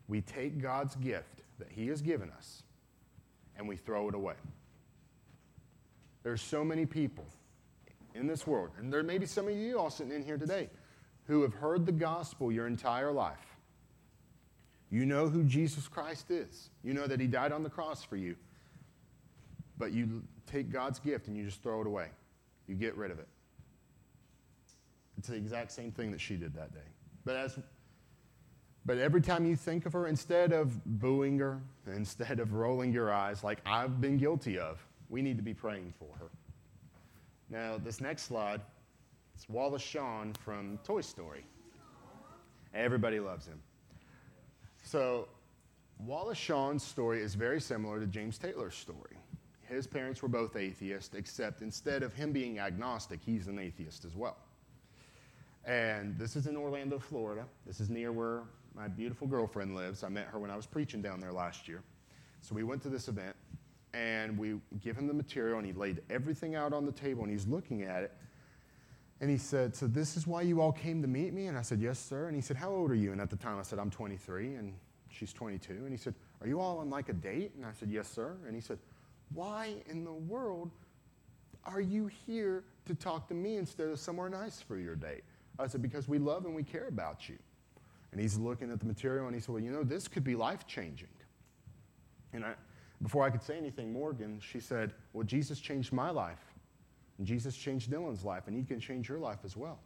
[0.08, 2.62] We take God's gift that He has given us
[3.58, 4.34] and we throw it away.
[6.22, 7.26] There's so many people
[8.14, 10.70] in this world, and there may be some of you all sitting in here today
[11.26, 13.56] who have heard the gospel your entire life.
[14.90, 16.70] You know who Jesus Christ is.
[16.82, 18.36] You know that He died on the cross for you.
[19.76, 22.08] But you take God's gift and you just throw it away.
[22.66, 23.28] You get rid of it.
[25.18, 26.80] It's the exact same thing that she did that day.
[27.24, 27.58] But as
[28.86, 33.10] but every time you think of her, instead of booing her, instead of rolling your
[33.12, 36.30] eyes like I've been guilty of, we need to be praying for her.
[37.48, 38.60] Now, this next slide,
[39.34, 41.46] it's Wallace Shawn from Toy Story.
[42.74, 43.60] Everybody loves him.
[44.82, 45.28] So,
[45.98, 49.16] Wallace Shawn's story is very similar to James Taylor's story.
[49.68, 54.14] His parents were both atheists, except instead of him being agnostic, he's an atheist as
[54.14, 54.36] well.
[55.64, 57.44] And this is in Orlando, Florida.
[57.66, 58.42] This is near where
[58.74, 60.04] my beautiful girlfriend lives.
[60.04, 61.82] I met her when I was preaching down there last year.
[62.42, 63.34] So we went to this event,
[63.94, 67.32] and we give him the material, and he laid everything out on the table, and
[67.32, 68.12] he's looking at it.
[69.20, 71.46] And he said, So this is why you all came to meet me?
[71.46, 72.26] And I said, Yes, sir.
[72.26, 73.12] And he said, How old are you?
[73.12, 74.74] And at the time I said, I'm 23, and
[75.08, 75.72] she's 22.
[75.72, 77.52] And he said, Are you all on like a date?
[77.56, 78.36] And I said, Yes, sir.
[78.46, 78.78] And he said,
[79.32, 80.70] Why in the world
[81.64, 85.24] are you here to talk to me instead of somewhere nice for your date?
[85.58, 87.38] I said, Because we love and we care about you.
[88.12, 90.34] And he's looking at the material and he said, Well, you know, this could be
[90.34, 91.08] life changing.
[92.32, 92.54] And I,
[93.02, 96.44] before I could say anything, Morgan, she said, Well, Jesus changed my life.
[97.18, 99.78] And Jesus changed Dylan's life, and he can change your life as well.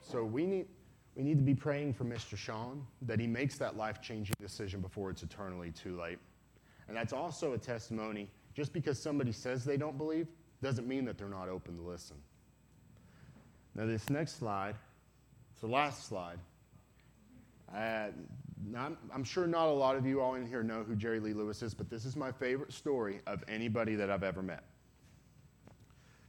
[0.00, 0.66] So we need,
[1.14, 2.36] we need to be praying for Mr.
[2.36, 6.18] Shawn that he makes that life changing decision before it's eternally too late.
[6.88, 8.30] And that's also a testimony.
[8.54, 10.28] Just because somebody says they don't believe
[10.62, 12.16] doesn't mean that they're not open to listen.
[13.74, 14.74] Now, this next slide,
[15.52, 16.38] it's the last slide.
[17.74, 18.06] Uh,
[18.70, 21.34] not, I'm sure not a lot of you all in here know who Jerry Lee
[21.34, 24.64] Lewis is, but this is my favorite story of anybody that I've ever met.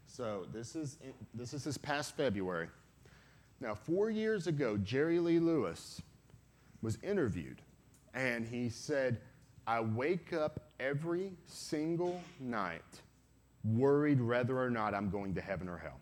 [0.07, 0.97] So this is,
[1.33, 2.67] this is this past February.
[3.59, 6.01] Now, four years ago, Jerry Lee Lewis
[6.81, 7.61] was interviewed,
[8.13, 9.19] and he said,
[9.67, 12.81] I wake up every single night
[13.65, 15.99] worried whether or not I'm going to heaven or hell.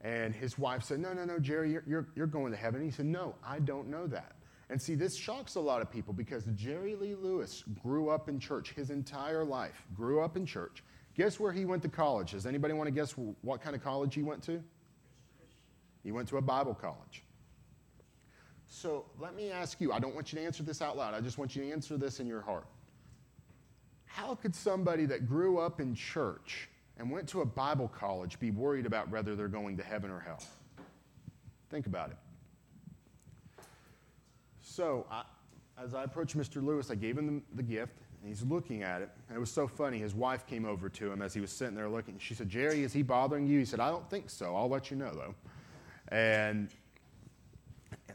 [0.00, 2.82] And his wife said, No, no, no, Jerry, you're, you're, you're going to heaven.
[2.82, 4.32] He said, No, I don't know that.
[4.70, 8.40] And see, this shocks a lot of people because Jerry Lee Lewis grew up in
[8.40, 10.82] church his entire life, grew up in church.
[11.14, 12.32] Guess where he went to college?
[12.32, 13.12] Does anybody want to guess
[13.42, 14.62] what kind of college he went to?
[16.02, 17.22] He went to a Bible college.
[18.72, 21.20] So let me ask you I don't want you to answer this out loud, I
[21.20, 22.64] just want you to answer this in your heart.
[24.06, 28.50] How could somebody that grew up in church and went to a Bible college be
[28.50, 30.42] worried about whether they're going to heaven or hell?
[31.70, 32.16] Think about it.
[34.62, 35.24] So, I,
[35.82, 36.64] as I approached Mr.
[36.64, 39.10] Lewis, I gave him the, the gift, and he's looking at it.
[39.28, 39.98] And it was so funny.
[39.98, 42.18] His wife came over to him as he was sitting there looking.
[42.18, 43.58] She said, Jerry, is he bothering you?
[43.58, 44.56] He said, I don't think so.
[44.56, 45.34] I'll let you know, though.
[46.08, 46.70] And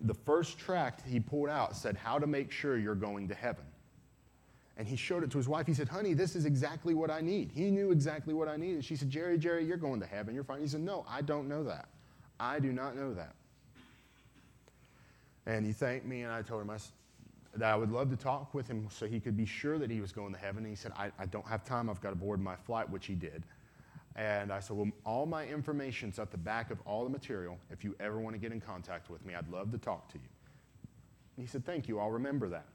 [0.02, 3.66] the first tract he pulled out said, How to make sure you're going to heaven.
[4.78, 5.66] And he showed it to his wife.
[5.66, 7.52] He said, Honey, this is exactly what I need.
[7.54, 8.86] He knew exactly what I needed.
[8.86, 10.36] She said, Jerry, Jerry, you're going to heaven.
[10.36, 10.62] You're fine.
[10.62, 11.88] He said, No, I don't know that.
[12.40, 13.34] I do not know that.
[15.48, 16.78] And he thanked me, and I told him I,
[17.56, 20.02] that I would love to talk with him so he could be sure that he
[20.02, 20.64] was going to heaven.
[20.64, 21.90] And he said, I, I don't have time.
[21.90, 23.44] I've got to board my flight, which he did.
[24.18, 27.58] And I said, Well, all my information's at the back of all the material.
[27.70, 30.18] If you ever want to get in contact with me, I'd love to talk to
[30.18, 30.30] you.
[31.38, 32.00] And he said, Thank you.
[32.00, 32.66] I'll remember that.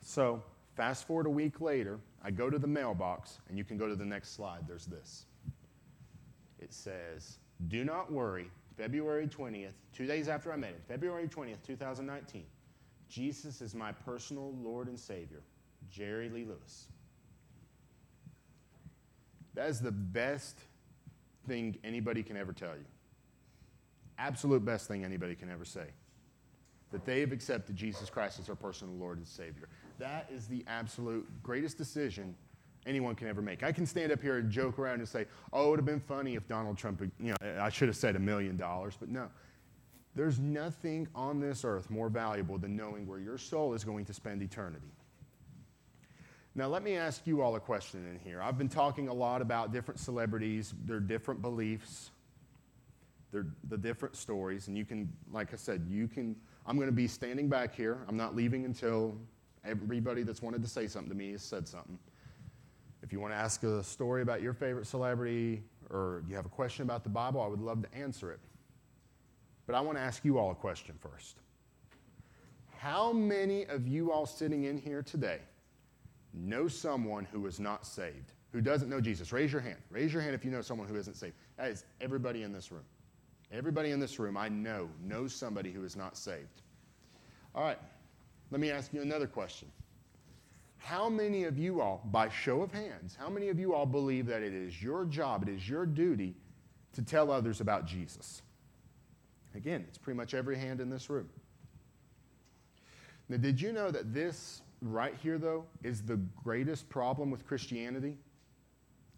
[0.00, 0.42] So,
[0.76, 3.96] fast forward a week later, I go to the mailbox, and you can go to
[3.96, 4.60] the next slide.
[4.68, 5.26] There's this.
[6.60, 11.62] It says, Do not worry, February 20th, two days after I met him, February 20th,
[11.66, 12.44] 2019.
[13.08, 15.42] Jesus is my personal Lord and Savior,
[15.90, 16.86] Jerry Lee Lewis.
[19.54, 20.58] That is the best
[21.46, 22.84] thing anybody can ever tell you.
[24.18, 25.86] Absolute best thing anybody can ever say.
[26.90, 29.68] That they have accepted Jesus Christ as their personal Lord and Savior.
[29.98, 32.34] That is the absolute greatest decision
[32.86, 33.62] anyone can ever make.
[33.62, 36.00] I can stand up here and joke around and say, oh, it would have been
[36.00, 39.28] funny if Donald Trump, you know, I should have said a million dollars, but no.
[40.14, 44.12] There's nothing on this earth more valuable than knowing where your soul is going to
[44.12, 44.92] spend eternity.
[46.54, 48.42] Now, let me ask you all a question in here.
[48.42, 52.10] I've been talking a lot about different celebrities, their different beliefs,
[53.32, 56.36] their, the different stories, and you can, like I said, you can,
[56.66, 58.04] I'm going to be standing back here.
[58.06, 59.16] I'm not leaving until
[59.64, 61.98] everybody that's wanted to say something to me has said something.
[63.02, 66.50] If you want to ask a story about your favorite celebrity or you have a
[66.50, 68.40] question about the Bible, I would love to answer it.
[69.66, 71.38] But I want to ask you all a question first.
[72.76, 75.38] How many of you all sitting in here today
[76.34, 79.32] know someone who is not saved, who doesn't know Jesus?
[79.32, 79.78] Raise your hand.
[79.90, 81.34] Raise your hand if you know someone who isn't saved.
[81.56, 82.84] That is everybody in this room.
[83.50, 86.62] Everybody in this room I know knows somebody who is not saved.
[87.54, 87.78] All right,
[88.50, 89.68] let me ask you another question.
[90.78, 94.26] How many of you all, by show of hands, how many of you all believe
[94.26, 96.34] that it is your job, it is your duty
[96.94, 98.42] to tell others about Jesus?
[99.54, 101.28] Again, it's pretty much every hand in this room.
[103.28, 108.16] Now, did you know that this right here, though, is the greatest problem with Christianity?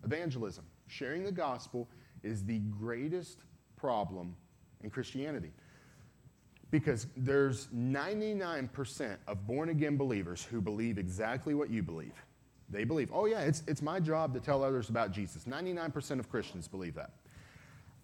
[0.04, 0.64] Evangelism.
[0.86, 1.88] Sharing the gospel
[2.22, 3.38] is the greatest
[3.76, 4.36] problem
[4.82, 5.52] in Christianity.
[6.70, 12.14] Because there's 99% of born again believers who believe exactly what you believe.
[12.68, 15.44] They believe, oh, yeah, it's, it's my job to tell others about Jesus.
[15.44, 17.10] 99% of Christians believe that.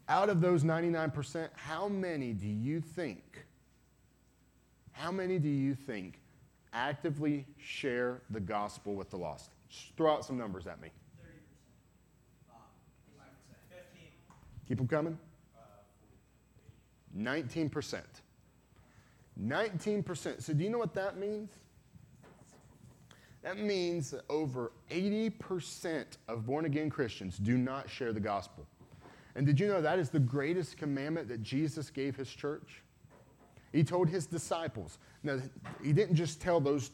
[0.09, 3.47] Out of those 99%, how many do you think,
[4.93, 6.20] how many do you think
[6.73, 9.51] actively share the gospel with the lost?
[9.69, 10.89] Just throw out some numbers at me.
[11.23, 11.33] 30%.
[14.69, 15.19] Keep them coming.
[17.17, 18.03] 19%.
[19.43, 20.43] 19%.
[20.43, 21.51] So, do you know what that means?
[23.43, 28.67] That means that over 80% of born again Christians do not share the gospel.
[29.35, 32.83] And did you know that is the greatest commandment that Jesus gave his church?
[33.73, 34.99] He told his disciples.
[35.23, 35.39] Now,
[35.83, 36.91] he didn't just tell those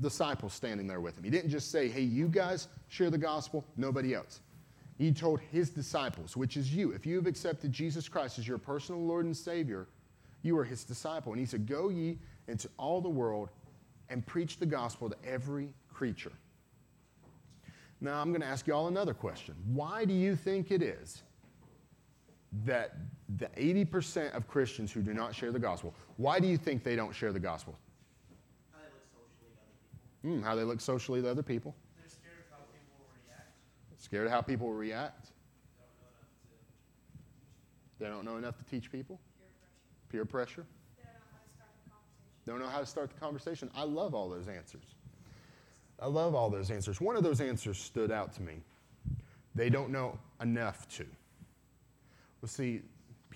[0.00, 3.64] disciples standing there with him, he didn't just say, hey, you guys share the gospel,
[3.76, 4.40] nobody else.
[4.98, 6.90] He told his disciples, which is you.
[6.90, 9.86] If you have accepted Jesus Christ as your personal Lord and Savior,
[10.42, 11.32] you are his disciple.
[11.32, 12.18] And he said, Go ye
[12.48, 13.50] into all the world
[14.08, 16.32] and preach the gospel to every creature.
[18.00, 19.54] Now, I'm going to ask you all another question.
[19.72, 21.22] Why do you think it is
[22.64, 22.96] that
[23.36, 26.96] the 80% of Christians who do not share the gospel, why do you think they
[26.96, 27.76] don't share the gospel?
[28.72, 29.72] How they look socially to other
[30.22, 30.38] people.
[30.38, 33.52] Hmm, how they look socially to other people, They're scared of how people will react.
[33.98, 35.26] scared of how people will react,
[37.98, 38.84] They don't know enough to they don't know enough teach.
[38.84, 39.20] to teach people,
[40.10, 40.64] peer pressure.
[42.46, 43.70] Don't know how to start the conversation.
[43.74, 44.94] I love all those answers.
[46.00, 46.98] I love all those answers.
[46.98, 48.62] One of those answers stood out to me.
[49.54, 51.04] They don't know enough to.
[52.40, 52.80] Well, see,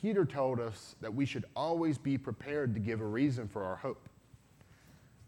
[0.03, 3.77] Peter told us that we should always be prepared to give a reason for our
[3.77, 4.09] hope.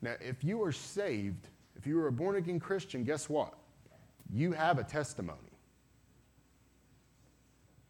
[0.03, 3.55] Now, if you are saved, if you are a born again Christian, guess what?
[4.33, 5.39] You have a testimony.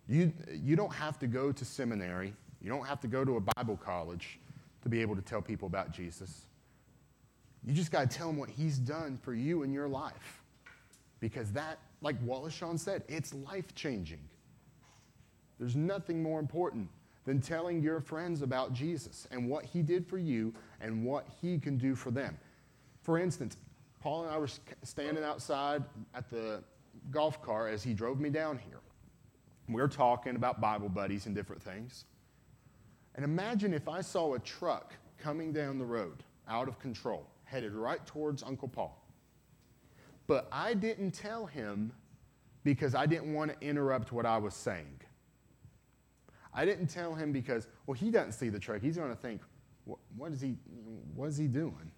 [0.06, 3.40] You, you don't have to go to seminary, you don't have to go to a
[3.40, 4.38] Bible college
[4.82, 6.42] to be able to tell people about Jesus.
[7.66, 10.42] You just got to tell them what he's done for you in your life.
[11.20, 14.20] Because that, like Wallace Shawn said, it's life changing.
[15.64, 16.90] There's nothing more important
[17.24, 21.58] than telling your friends about Jesus and what he did for you and what he
[21.58, 22.36] can do for them.
[23.00, 23.56] For instance,
[23.98, 24.50] Paul and I were
[24.82, 25.82] standing outside
[26.14, 26.62] at the
[27.10, 28.80] golf car as he drove me down here.
[29.66, 32.04] We were talking about Bible buddies and different things.
[33.14, 37.72] And imagine if I saw a truck coming down the road out of control, headed
[37.72, 39.02] right towards Uncle Paul.
[40.26, 41.90] But I didn't tell him
[42.64, 45.00] because I didn't want to interrupt what I was saying.
[46.54, 48.80] I didn't tell him because, well, he doesn't see the truck.
[48.80, 49.42] He's going to think,
[49.84, 50.56] what, what, is he,
[51.14, 51.90] what is he doing?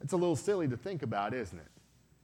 [0.00, 1.66] It's a little silly to think about, isn't it?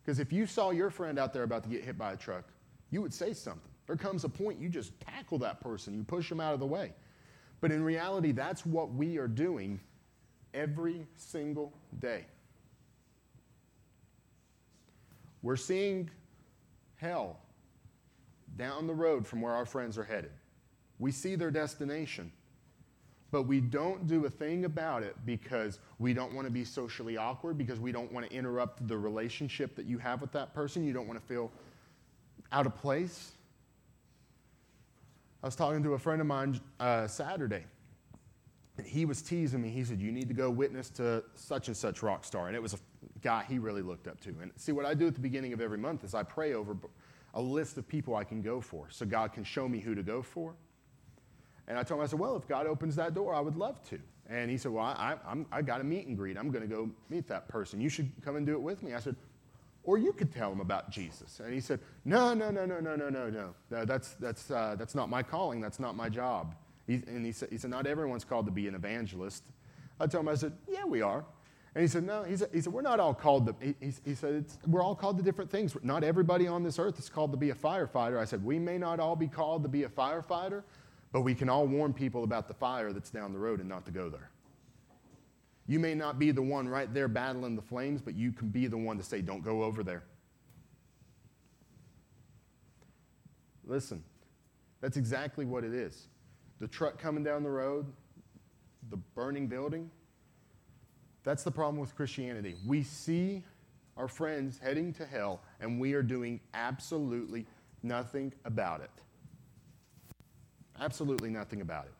[0.02, 2.44] Because if you saw your friend out there about to get hit by a truck,
[2.90, 3.70] you would say something.
[3.86, 6.66] There comes a point you just tackle that person, you push them out of the
[6.66, 6.94] way.
[7.60, 9.80] But in reality, that's what we are doing
[10.52, 12.24] every single day.
[15.42, 16.08] We're seeing
[16.96, 17.38] hell
[18.56, 20.32] down the road from where our friends are headed.
[21.04, 22.32] We see their destination,
[23.30, 27.18] but we don't do a thing about it because we don't want to be socially
[27.18, 30.82] awkward, because we don't want to interrupt the relationship that you have with that person.
[30.82, 31.52] You don't want to feel
[32.52, 33.32] out of place.
[35.42, 37.64] I was talking to a friend of mine uh, Saturday,
[38.78, 39.68] and he was teasing me.
[39.68, 42.46] He said, You need to go witness to such and such rock star.
[42.46, 42.78] And it was a
[43.20, 44.30] guy he really looked up to.
[44.40, 46.74] And see, what I do at the beginning of every month is I pray over
[47.34, 50.02] a list of people I can go for so God can show me who to
[50.02, 50.54] go for.
[51.68, 53.80] And I told him, I said, Well, if God opens that door, I would love
[53.90, 53.98] to.
[54.28, 56.36] And he said, Well, I, I'm, I got a meet and greet.
[56.36, 57.80] I'm going to go meet that person.
[57.80, 58.94] You should come and do it with me.
[58.94, 59.16] I said,
[59.82, 61.40] Or you could tell him about Jesus.
[61.40, 63.54] And he said, No, no, no, no, no, no, no, no.
[63.84, 65.60] That's, that's, uh, that's not my calling.
[65.60, 66.54] That's not my job.
[66.86, 69.42] He, and he said, he said, Not everyone's called to be an evangelist.
[70.00, 71.24] I told him, I said, Yeah, we are.
[71.74, 73.74] And he said, No, he said, he said we're not all called to, he,
[74.04, 75.76] he- said, we're all called to different things.
[75.82, 78.18] Not everybody on this earth is called to be a firefighter.
[78.18, 80.62] I said, We may not all be called to be a firefighter,
[81.14, 83.84] but we can all warn people about the fire that's down the road and not
[83.84, 84.30] to go there.
[85.68, 88.66] You may not be the one right there battling the flames, but you can be
[88.66, 90.02] the one to say, Don't go over there.
[93.64, 94.02] Listen,
[94.80, 96.08] that's exactly what it is.
[96.58, 97.86] The truck coming down the road,
[98.90, 99.92] the burning building,
[101.22, 102.56] that's the problem with Christianity.
[102.66, 103.44] We see
[103.96, 107.46] our friends heading to hell, and we are doing absolutely
[107.84, 109.03] nothing about it.
[110.80, 111.94] Absolutely nothing about it.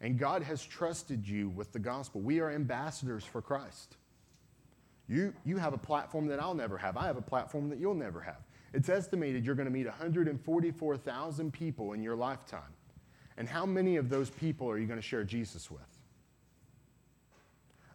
[0.00, 2.20] And God has trusted you with the gospel.
[2.20, 3.96] We are ambassadors for Christ.
[5.08, 6.96] You, you have a platform that I'll never have.
[6.96, 8.38] I have a platform that you'll never have.
[8.74, 12.60] It's estimated you're going to meet 144,000 people in your lifetime.
[13.38, 15.80] And how many of those people are you going to share Jesus with?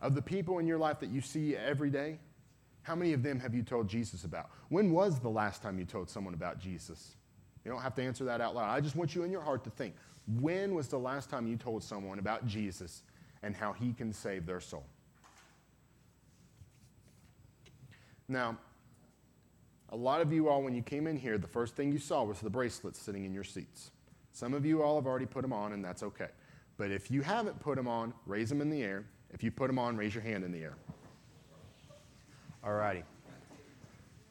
[0.01, 2.17] Of the people in your life that you see every day,
[2.81, 4.49] how many of them have you told Jesus about?
[4.69, 7.15] When was the last time you told someone about Jesus?
[7.63, 8.69] You don't have to answer that out loud.
[8.69, 9.95] I just want you in your heart to think
[10.39, 13.03] when was the last time you told someone about Jesus
[13.41, 14.85] and how he can save their soul?
[18.27, 18.57] Now,
[19.89, 22.23] a lot of you all, when you came in here, the first thing you saw
[22.23, 23.91] was the bracelets sitting in your seats.
[24.31, 26.29] Some of you all have already put them on, and that's okay.
[26.77, 29.05] But if you haven't put them on, raise them in the air.
[29.31, 30.75] If you put them on, raise your hand in the air.
[32.63, 33.03] All righty.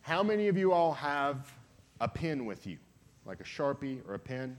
[0.00, 1.52] How many of you all have
[2.00, 2.78] a pen with you,
[3.26, 4.56] like a Sharpie or a pen?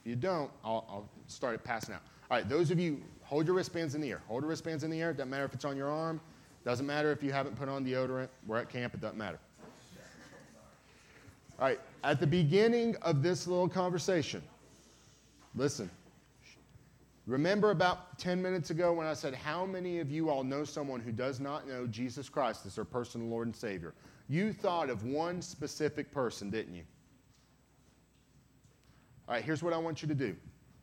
[0.00, 2.02] If you don't, I'll, I'll start it passing out.
[2.30, 4.22] All right, those of you, hold your wristbands in the air.
[4.28, 5.12] Hold your wristbands in the air.
[5.12, 6.20] Doesn't matter if it's on your arm.
[6.64, 8.28] Doesn't matter if you haven't put on deodorant.
[8.46, 8.94] We're at camp.
[8.94, 9.38] It doesn't matter.
[11.58, 14.42] All right, at the beginning of this little conversation,
[15.56, 15.90] listen.
[17.26, 21.00] Remember about 10 minutes ago when I said, How many of you all know someone
[21.00, 23.92] who does not know Jesus Christ as their personal Lord and Savior?
[24.28, 26.84] You thought of one specific person, didn't you?
[29.28, 30.34] All right, here's what I want you to do.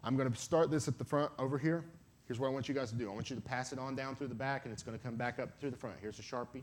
[0.04, 1.84] I'm going to start this at the front over here.
[2.28, 3.10] Here's what I want you guys to do.
[3.10, 5.04] I want you to pass it on down through the back, and it's going to
[5.04, 5.96] come back up through the front.
[6.00, 6.62] Here's a Sharpie.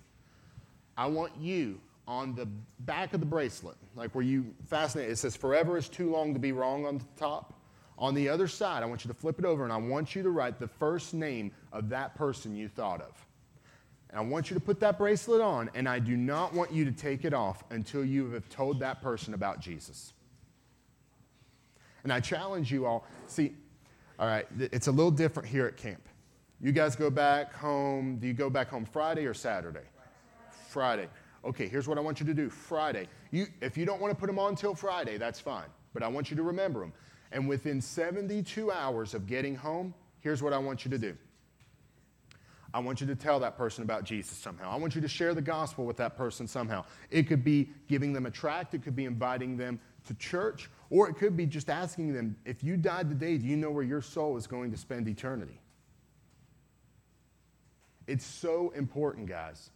[0.96, 2.46] I want you on the
[2.80, 6.32] back of the bracelet, like where you fasten it, it says forever is too long
[6.34, 7.54] to be wrong on the top.
[7.98, 10.22] On the other side, I want you to flip it over and I want you
[10.22, 13.26] to write the first name of that person you thought of.
[14.10, 16.84] And I want you to put that bracelet on, and I do not want you
[16.84, 20.12] to take it off until you have told that person about Jesus.
[22.04, 23.52] And I challenge you all see,
[24.18, 26.08] all right, it's a little different here at camp.
[26.60, 28.16] You guys go back home.
[28.16, 29.86] Do you go back home Friday or Saturday?
[30.68, 31.08] Friday.
[31.44, 33.08] Okay, here's what I want you to do Friday.
[33.32, 35.66] You, if you don't want to put them on until Friday, that's fine.
[35.92, 36.92] But I want you to remember them.
[37.32, 41.16] And within 72 hours of getting home, here's what I want you to do.
[42.74, 44.70] I want you to tell that person about Jesus somehow.
[44.70, 46.84] I want you to share the gospel with that person somehow.
[47.10, 51.08] It could be giving them a tract, it could be inviting them to church, or
[51.08, 54.02] it could be just asking them, if you died today, do you know where your
[54.02, 55.58] soul is going to spend eternity?
[58.06, 59.70] It's so important, guys.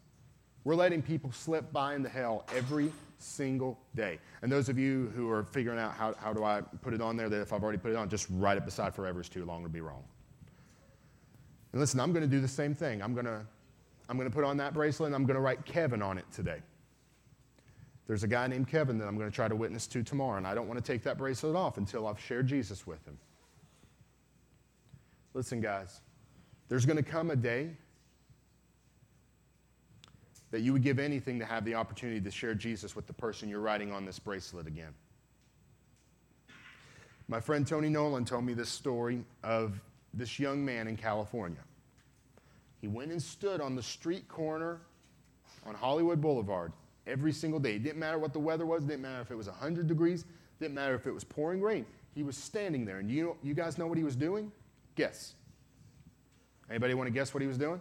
[0.65, 4.19] We're letting people slip by into hell every single day.
[4.43, 7.17] And those of you who are figuring out how, how do I put it on
[7.17, 9.45] there, that if I've already put it on, just write it beside forever is too
[9.45, 10.03] long to be wrong.
[11.73, 13.01] And listen, I'm going to do the same thing.
[13.01, 13.47] I'm going to,
[14.09, 16.25] I'm going to put on that bracelet and I'm going to write Kevin on it
[16.33, 16.61] today.
[18.07, 20.47] There's a guy named Kevin that I'm going to try to witness to tomorrow, and
[20.47, 23.19] I don't want to take that bracelet off until I've shared Jesus with him.
[25.35, 26.01] Listen, guys,
[26.69, 27.71] there's going to come a day
[30.53, 33.49] that you would give anything to have the opportunity to share Jesus with the person
[33.49, 34.95] you're writing on this bracelet again.
[37.29, 39.81] My friend Tony Nolan told me this story of
[40.15, 41.59] this young man in California.
[42.81, 44.81] He went and stood on the street corner
[45.67, 46.73] on Hollywood Boulevard
[47.07, 47.77] every single day.
[47.77, 50.25] It didn't matter what the weather was, it didn't matter if it was 100 degrees,
[50.61, 51.87] didn't matter if it was pouring rain.
[52.15, 52.99] He was standing there.
[52.99, 54.51] And you, you guys know what he was doing?
[54.95, 55.35] Guess.
[56.71, 57.81] Anybody want to guess what he was doing?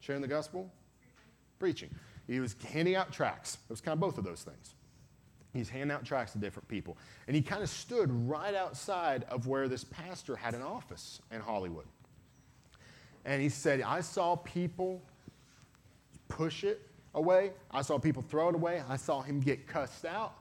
[0.00, 0.70] Sharing the gospel?
[1.58, 1.90] Preaching.
[2.26, 3.58] He was handing out tracts.
[3.68, 4.74] It was kind of both of those things.
[5.52, 6.96] He's handing out tracts to different people.
[7.26, 11.40] And he kind of stood right outside of where this pastor had an office in
[11.40, 11.86] Hollywood.
[13.24, 15.02] And he said, I saw people
[16.28, 16.82] push it
[17.14, 17.52] away.
[17.70, 18.82] I saw people throw it away.
[18.88, 20.34] I saw him get cussed out.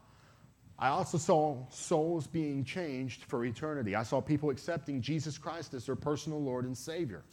[0.77, 3.95] I also saw souls being changed for eternity.
[3.95, 7.23] I saw people accepting Jesus Christ as their personal Lord and Savior.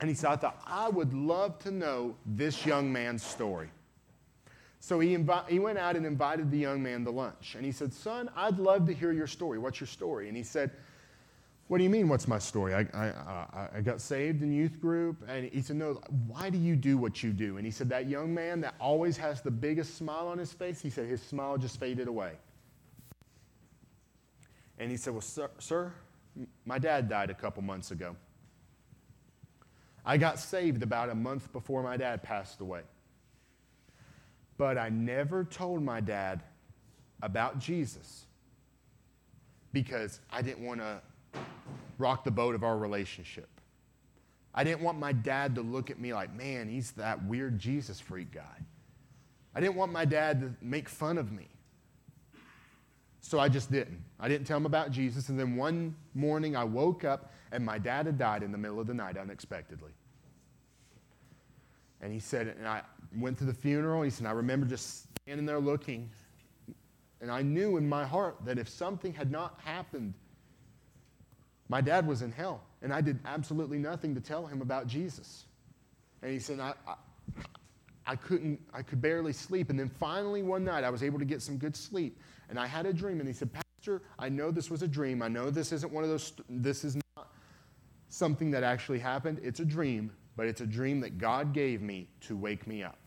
[0.00, 3.70] And he said, I thought, I would love to know this young man's story.
[4.80, 7.54] So he, invi- he went out and invited the young man to lunch.
[7.54, 9.60] And he said, Son, I'd love to hear your story.
[9.60, 10.26] What's your story?
[10.26, 10.72] And he said,
[11.72, 12.74] What do you mean, what's my story?
[12.74, 15.16] I, I, I, got saved in youth group.
[15.26, 17.56] And he said, No, why do you do what you do?
[17.56, 20.82] And he said, That young man that always has the biggest smile on his face,
[20.82, 22.32] he said, his smile just faded away.
[24.78, 25.94] And he said, Well, sir, sir
[26.66, 28.16] my dad died a couple months ago.
[30.04, 32.82] I got saved about a month before my dad passed away.
[34.58, 36.42] But I never told my dad
[37.22, 38.26] about Jesus
[39.72, 41.00] because I didn't want to
[41.98, 43.48] rock the boat of our relationship.
[44.54, 48.00] I didn't want my dad to look at me like, man, he's that weird Jesus
[48.00, 48.58] freak guy.
[49.54, 51.48] I didn't want my dad to make fun of me.
[53.20, 54.02] So I just didn't.
[54.18, 55.28] I didn't tell him about Jesus.
[55.28, 58.80] And then one morning I woke up and my dad had died in the middle
[58.80, 59.92] of the night unexpectedly.
[62.00, 62.82] And he said, and I
[63.16, 64.02] went to the funeral.
[64.02, 66.10] He said, I remember just standing there looking.
[67.20, 70.14] And I knew in my heart that if something had not happened,
[71.72, 72.60] my dad was in hell.
[72.82, 75.46] And I did absolutely nothing to tell him about Jesus.
[76.20, 76.96] And he said, I, I,
[78.06, 79.70] I couldn't, I could barely sleep.
[79.70, 82.20] And then finally one night I was able to get some good sleep.
[82.50, 83.20] And I had a dream.
[83.20, 85.22] And he said, Pastor, I know this was a dream.
[85.22, 87.30] I know this isn't one of those, this is not
[88.10, 89.40] something that actually happened.
[89.42, 92.98] It's a dream, but it's a dream that God gave me to wake me up.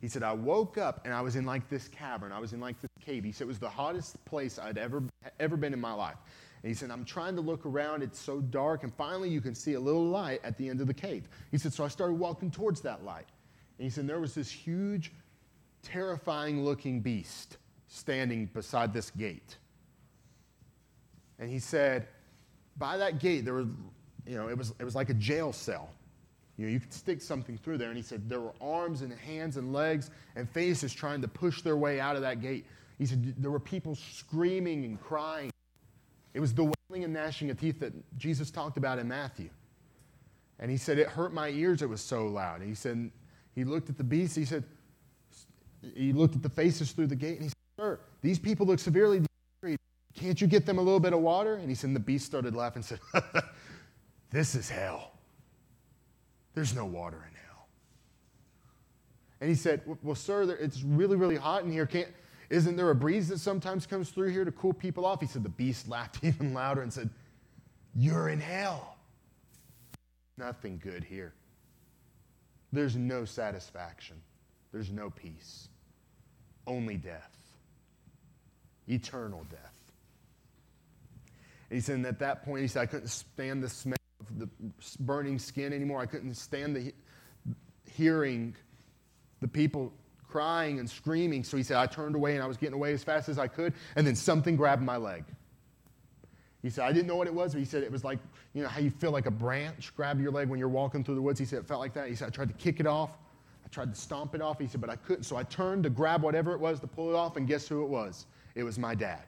[0.00, 2.30] He said, I woke up and I was in like this cavern.
[2.30, 3.24] I was in like this cave.
[3.24, 5.02] He said it was the hottest place I'd ever,
[5.40, 6.14] ever been in my life.
[6.62, 8.02] And he said, I'm trying to look around.
[8.02, 8.82] It's so dark.
[8.82, 11.28] And finally, you can see a little light at the end of the cave.
[11.50, 13.26] He said, So I started walking towards that light.
[13.78, 15.12] And he said, There was this huge,
[15.82, 19.56] terrifying looking beast standing beside this gate.
[21.38, 22.08] And he said,
[22.76, 23.68] By that gate, there was,
[24.26, 25.90] you know, it was, it was like a jail cell.
[26.56, 27.88] You know, you could stick something through there.
[27.88, 31.62] And he said there were arms and hands and legs and faces trying to push
[31.62, 32.66] their way out of that gate.
[32.98, 35.52] He said there were people screaming and crying.
[36.34, 39.50] It was the wailing and gnashing of teeth that Jesus talked about in Matthew.
[40.58, 42.60] And he said, It hurt my ears, it was so loud.
[42.60, 43.10] And he said,
[43.54, 44.64] He looked at the beast, he said,
[45.94, 48.78] He looked at the faces through the gate, and he said, Sir, these people look
[48.78, 49.80] severely dehydrated.
[50.14, 51.54] Can't you get them a little bit of water?
[51.54, 53.22] And he said, and the beast started laughing and said,
[54.30, 55.12] This is hell.
[56.54, 57.66] There's no water in hell.
[59.40, 61.86] And he said, Well, sir, it's really, really hot in here.
[61.86, 62.08] Can't,
[62.50, 65.20] isn't there a breeze that sometimes comes through here to cool people off?
[65.20, 67.10] He said, The beast laughed even louder and said,
[67.94, 68.96] You're in hell.
[70.36, 71.34] Nothing good here.
[72.72, 74.16] There's no satisfaction,
[74.72, 75.68] there's no peace,
[76.66, 77.36] only death,
[78.86, 79.78] eternal death.
[81.70, 84.38] And he said, and at that point, he said, I couldn't stand the smell of
[84.38, 84.48] the
[85.00, 86.00] burning skin anymore.
[86.00, 86.92] I couldn't stand the he-
[87.90, 88.54] hearing
[89.40, 89.92] the people
[90.28, 91.44] crying and screaming.
[91.44, 93.48] So he said, I turned away and I was getting away as fast as I
[93.48, 93.74] could.
[93.96, 95.24] And then something grabbed my leg.
[96.62, 98.18] He said, I didn't know what it was, but he said it was like,
[98.52, 101.14] you know, how you feel like a branch grab your leg when you're walking through
[101.14, 101.38] the woods.
[101.38, 102.08] He said it felt like that.
[102.08, 103.10] He said, I tried to kick it off.
[103.64, 104.58] I tried to stomp it off.
[104.58, 105.24] He said, but I couldn't.
[105.24, 107.84] So I turned to grab whatever it was to pull it off, and guess who
[107.84, 108.26] it was?
[108.54, 109.24] It was my dad.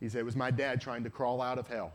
[0.00, 1.92] He said, It was my dad trying to crawl out of hell.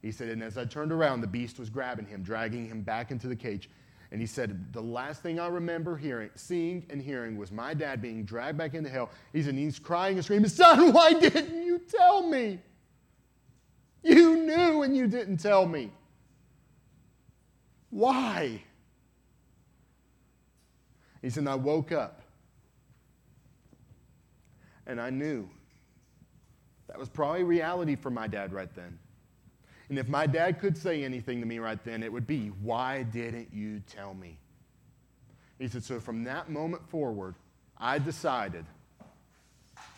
[0.00, 3.10] He said, And as I turned around, the beast was grabbing him, dragging him back
[3.10, 3.68] into the cage.
[4.12, 8.02] And he said, The last thing I remember hearing, seeing and hearing was my dad
[8.02, 9.08] being dragged back into hell.
[9.32, 12.58] He said, and He's crying and screaming, Son, why didn't you tell me?
[14.02, 15.90] You knew and you didn't tell me.
[17.88, 18.62] Why?
[21.22, 22.20] He said, I woke up
[24.86, 25.48] and I knew
[26.88, 28.98] that was probably reality for my dad right then.
[29.92, 33.02] And if my dad could say anything to me right then, it would be, Why
[33.02, 34.38] didn't you tell me?
[35.58, 37.34] He said, So from that moment forward,
[37.76, 38.64] I decided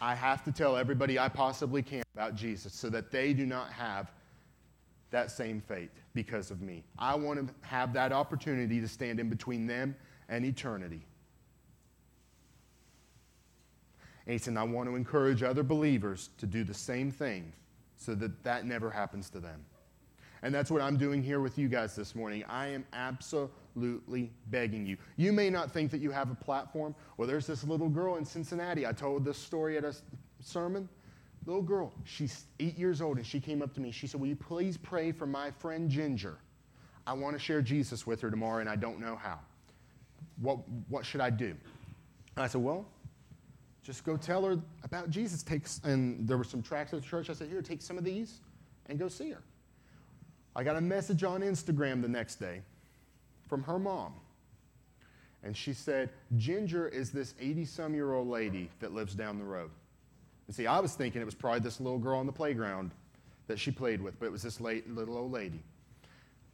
[0.00, 3.70] I have to tell everybody I possibly can about Jesus so that they do not
[3.70, 4.10] have
[5.12, 6.82] that same fate because of me.
[6.98, 9.94] I want to have that opportunity to stand in between them
[10.28, 11.06] and eternity.
[14.26, 17.52] And he said, I want to encourage other believers to do the same thing
[17.96, 19.64] so that that never happens to them.
[20.44, 22.44] And that's what I'm doing here with you guys this morning.
[22.46, 24.98] I am absolutely begging you.
[25.16, 26.94] You may not think that you have a platform.
[27.16, 28.86] Well, there's this little girl in Cincinnati.
[28.86, 29.96] I told this story at a
[30.40, 30.86] sermon.
[31.46, 33.90] Little girl, she's eight years old, and she came up to me.
[33.90, 36.36] She said, Will you please pray for my friend Ginger?
[37.06, 39.40] I want to share Jesus with her tomorrow, and I don't know how.
[40.42, 40.58] What,
[40.90, 41.54] what should I do?
[42.36, 42.84] I said, Well,
[43.82, 45.42] just go tell her about Jesus.
[45.42, 47.30] Takes and there were some tracts at the church.
[47.30, 48.40] I said, here, take some of these
[48.86, 49.42] and go see her.
[50.56, 52.62] I got a message on Instagram the next day
[53.48, 54.14] from her mom.
[55.42, 59.44] And she said, Ginger is this 80 some year old lady that lives down the
[59.44, 59.70] road.
[60.46, 62.92] And see, I was thinking it was probably this little girl on the playground
[63.46, 65.62] that she played with, but it was this late, little old lady.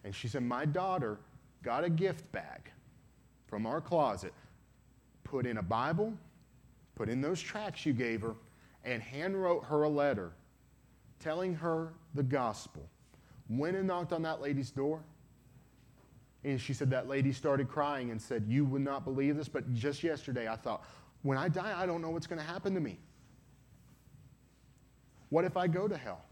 [0.05, 1.19] And she said, My daughter
[1.63, 2.71] got a gift bag
[3.47, 4.33] from our closet,
[5.25, 6.13] put in a Bible,
[6.97, 8.35] put in those tracts you gave her,
[8.85, 10.33] and handwrote her a letter
[11.21, 12.89] telling her the gospel.
[13.51, 15.03] Went and knocked on that lady's door.
[16.45, 19.73] And she said that lady started crying and said, You would not believe this, but
[19.75, 20.85] just yesterday I thought,
[21.23, 22.99] when I die, I don't know what's going to happen to me.
[25.29, 26.25] What if I go to hell?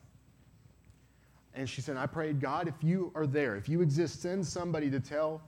[1.54, 4.90] And she said, I prayed, God, if you are there, if you exist, send somebody
[4.90, 5.42] to tell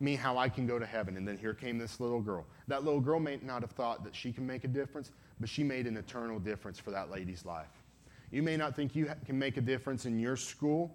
[0.00, 1.16] me how I can go to heaven.
[1.16, 2.46] And then here came this little girl.
[2.68, 5.10] That little girl may not have thought that she can make a difference,
[5.40, 7.82] but she made an eternal difference for that lady's life.
[8.30, 10.92] You may not think you can make a difference in your school,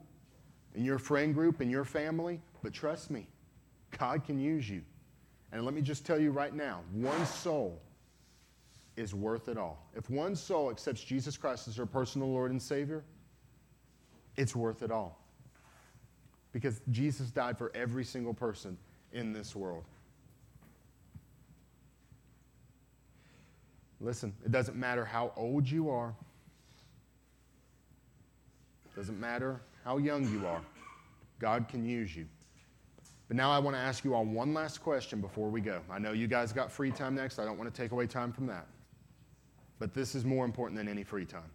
[0.76, 3.28] in your friend group, in your family, but trust me,
[3.97, 4.82] God can use you.
[5.51, 7.82] And let me just tell you right now one soul
[8.95, 9.86] is worth it all.
[9.95, 13.03] If one soul accepts Jesus Christ as their personal Lord and Savior,
[14.38, 15.19] it's worth it all.
[16.53, 18.78] Because Jesus died for every single person
[19.13, 19.84] in this world.
[23.99, 26.13] Listen, it doesn't matter how old you are.
[28.86, 30.61] It doesn't matter how young you are.
[31.39, 32.27] God can use you.
[33.27, 35.82] But now I want to ask you all one last question before we go.
[35.89, 37.39] I know you guys got free time next.
[37.39, 38.67] I don't want to take away time from that.
[39.79, 41.49] But this is more important than any free time.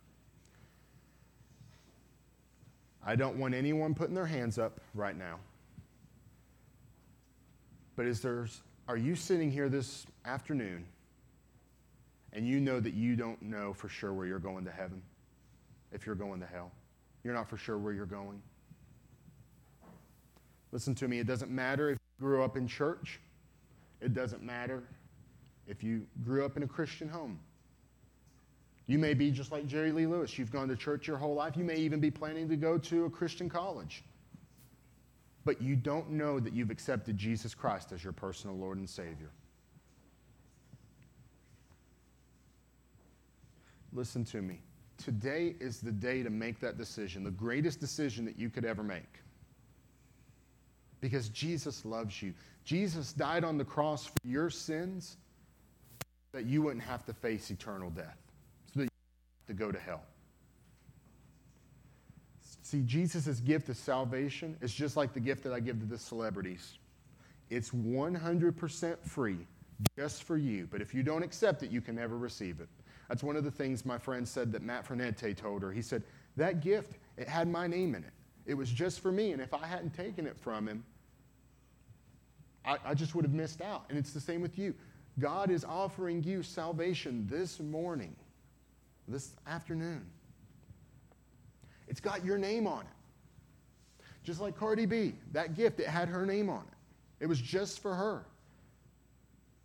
[3.05, 5.39] I don't want anyone putting their hands up right now.
[7.95, 8.47] But is there,
[8.89, 10.85] are you sitting here this afternoon
[12.33, 15.01] and you know that you don't know for sure where you're going to heaven?
[15.93, 16.73] If you're going to hell,
[17.27, 18.41] you're not for sure where you're going.
[20.71, 23.19] Listen to me, it doesn't matter if you grew up in church,
[24.01, 24.85] it doesn't matter
[25.67, 27.41] if you grew up in a Christian home.
[28.87, 30.39] You may be just like Jerry Lee Lewis.
[30.39, 31.57] You've gone to church your whole life.
[31.57, 34.05] You may even be planning to go to a Christian college.
[35.45, 39.31] But you don't know that you've accepted Jesus Christ as your personal Lord and Savior.
[43.93, 44.61] Listen to me.
[44.99, 48.83] Today is the day to make that decision, the greatest decision that you could ever
[48.83, 49.21] make.
[51.01, 52.33] Because Jesus loves you.
[52.65, 55.19] Jesus died on the cross for your sins
[56.33, 58.19] that you wouldn't have to face eternal death,
[58.73, 58.91] so that you
[59.39, 60.03] have to go to hell.
[62.63, 65.99] See, Jesus' gift of salvation is just like the gift that I give to the
[65.99, 66.79] celebrities.
[67.49, 69.39] It's 100% free
[69.97, 72.69] just for you, but if you don't accept it, you can never receive it.
[73.09, 75.73] That's one of the things my friend said that Matt Fernette told her.
[75.73, 76.03] He said,
[76.37, 78.13] That gift, it had my name in it.
[78.47, 80.85] It was just for me, and if I hadn't taken it from him,
[82.65, 83.85] I, I just would have missed out.
[83.89, 84.75] And it's the same with you.
[85.19, 88.15] God is offering you salvation this morning,
[89.09, 90.05] this afternoon.
[91.89, 94.05] It's got your name on it.
[94.25, 97.25] Just like Cardi B, that gift, it had her name on it.
[97.25, 98.27] It was just for her.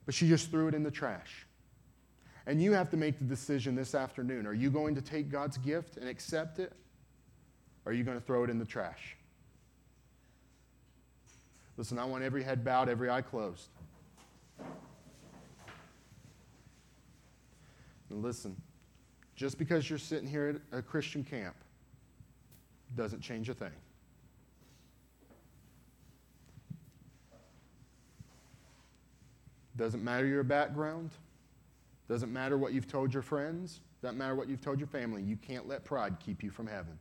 [0.06, 1.46] But she just threw it in the trash.
[2.52, 4.46] And you have to make the decision this afternoon.
[4.46, 6.74] Are you going to take God's gift and accept it?
[7.86, 9.16] Or are you going to throw it in the trash?
[11.78, 13.70] Listen, I want every head bowed, every eye closed.
[18.10, 18.62] And listen,
[19.34, 21.56] just because you're sitting here at a Christian camp
[22.98, 23.72] doesn't change a thing.
[29.78, 31.12] Doesn't matter your background.
[32.12, 33.80] Doesn't matter what you've told your friends.
[34.02, 35.22] Doesn't matter what you've told your family.
[35.22, 37.00] You can't let pride keep you from heaven.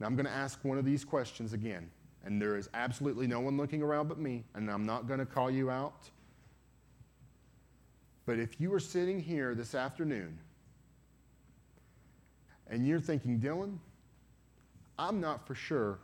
[0.00, 1.90] Now, I'm going to ask one of these questions again.
[2.24, 4.44] And there is absolutely no one looking around but me.
[4.54, 6.08] And I'm not going to call you out.
[8.24, 10.38] But if you are sitting here this afternoon
[12.68, 13.76] and you're thinking, Dylan,
[14.98, 15.98] I'm not for sure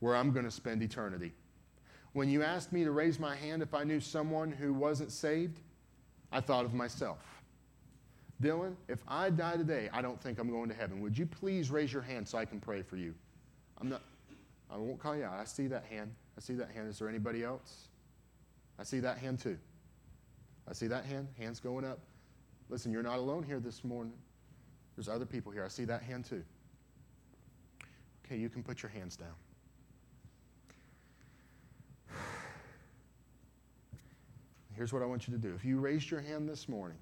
[0.00, 1.32] where I'm going to spend eternity.
[2.12, 5.60] When you asked me to raise my hand if I knew someone who wasn't saved,
[6.30, 7.37] I thought of myself.
[8.42, 11.00] Dylan, if I die today, I don't think I'm going to heaven.
[11.00, 13.14] Would you please raise your hand so I can pray for you?
[13.80, 14.02] I'm not,
[14.70, 15.34] I won't call you out.
[15.34, 16.12] I see that hand.
[16.36, 16.88] I see that hand.
[16.88, 17.88] Is there anybody else?
[18.78, 19.58] I see that hand too.
[20.68, 21.26] I see that hand.
[21.36, 21.98] Hands going up.
[22.68, 24.14] Listen, you're not alone here this morning.
[24.94, 25.64] There's other people here.
[25.64, 26.44] I see that hand too.
[28.24, 29.34] Okay, you can put your hands down.
[34.76, 35.54] Here's what I want you to do.
[35.54, 36.98] If you raised your hand this morning,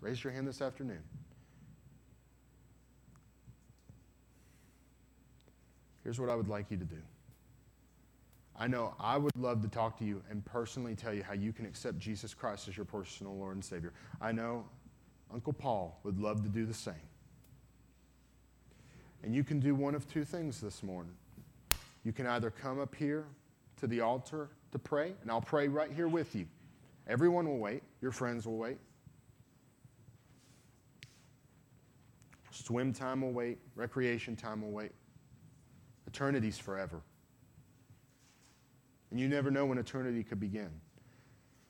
[0.00, 1.02] raise your hand this afternoon.
[6.04, 7.02] Here's what I would like you to do.
[8.56, 11.52] I know I would love to talk to you and personally tell you how you
[11.52, 13.92] can accept Jesus Christ as your personal Lord and Savior.
[14.20, 14.64] I know
[15.32, 16.94] Uncle Paul would love to do the same.
[19.22, 21.12] And you can do one of two things this morning.
[22.04, 23.26] You can either come up here
[23.80, 26.46] to the altar to pray, and I'll pray right here with you.
[27.06, 28.78] Everyone will wait, your friends will wait.
[32.68, 34.92] Swim time will wait, recreation time will wait.
[36.06, 37.00] Eternity's forever.
[39.10, 40.68] And you never know when eternity could begin.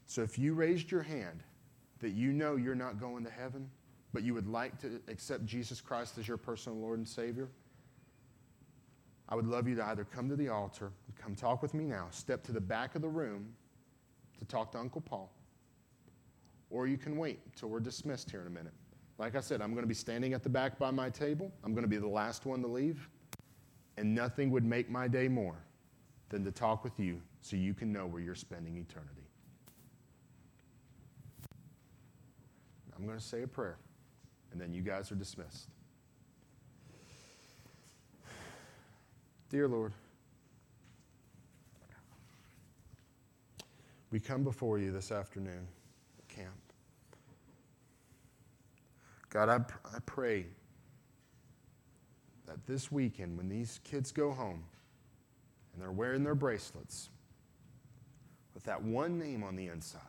[0.06, 1.44] So if you raised your hand
[2.00, 3.70] that you know you're not going to heaven,
[4.12, 7.48] but you would like to accept Jesus Christ as your personal Lord and Savior,
[9.28, 12.08] I would love you to either come to the altar, come talk with me now,
[12.10, 13.54] step to the back of the room
[14.40, 15.32] to talk to Uncle Paul,
[16.70, 18.74] or you can wait until we're dismissed here in a minute.
[19.18, 21.52] Like I said, I'm going to be standing at the back by my table.
[21.64, 23.08] I'm going to be the last one to leave,
[23.96, 25.56] and nothing would make my day more
[26.28, 29.26] than to talk with you so you can know where you're spending eternity.
[32.96, 33.78] I'm going to say a prayer,
[34.52, 35.68] and then you guys are dismissed.
[39.50, 39.92] Dear Lord,
[44.10, 45.66] we come before you this afternoon
[46.28, 46.67] camp.
[49.30, 50.46] God, I, pr- I pray
[52.46, 54.64] that this weekend, when these kids go home
[55.72, 57.10] and they're wearing their bracelets
[58.54, 60.00] with that one name on the inside,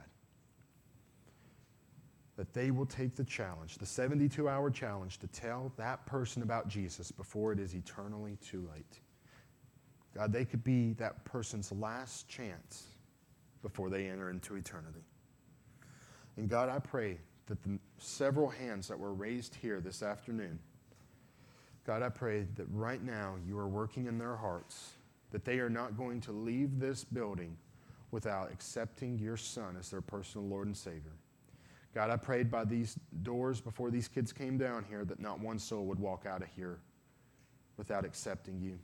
[2.37, 6.69] that they will take the challenge, the 72 hour challenge, to tell that person about
[6.69, 9.01] Jesus before it is eternally too late.
[10.15, 12.87] God, they could be that person's last chance
[13.61, 15.03] before they enter into eternity.
[16.37, 17.19] And God, I pray
[17.49, 20.59] that the several hands that were raised here this afternoon,
[21.85, 24.91] God, I pray that right now you are working in their hearts,
[25.31, 27.57] that they are not going to leave this building
[28.11, 31.15] without accepting your Son as their personal Lord and Savior.
[31.95, 35.57] God, I prayed by these doors before these kids came down here that not one
[35.57, 36.77] soul would walk out of here
[37.77, 38.77] without accepting you.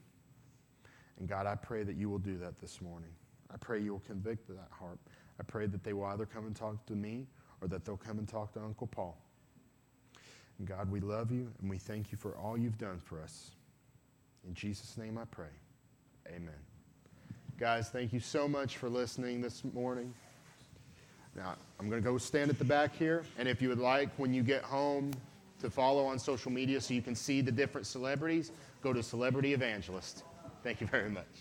[1.19, 3.11] And God, I pray that you will do that this morning.
[3.53, 4.97] I pray you will convict that heart.
[5.39, 7.27] I pray that they will either come and talk to me
[7.65, 9.17] or that they'll come and talk to Uncle Paul.
[10.59, 13.51] And God, we love you and we thank you for all you've done for us.
[14.47, 15.47] In Jesus' name I pray.
[16.29, 16.53] Amen.
[17.59, 20.13] Guys, thank you so much for listening this morning.
[21.35, 24.09] Now, I'm going to go stand at the back here, and if you would like,
[24.17, 25.11] when you get home,
[25.61, 28.51] to follow on social media so you can see the different celebrities,
[28.83, 30.23] go to Celebrity Evangelist.
[30.63, 31.25] Thank you very much.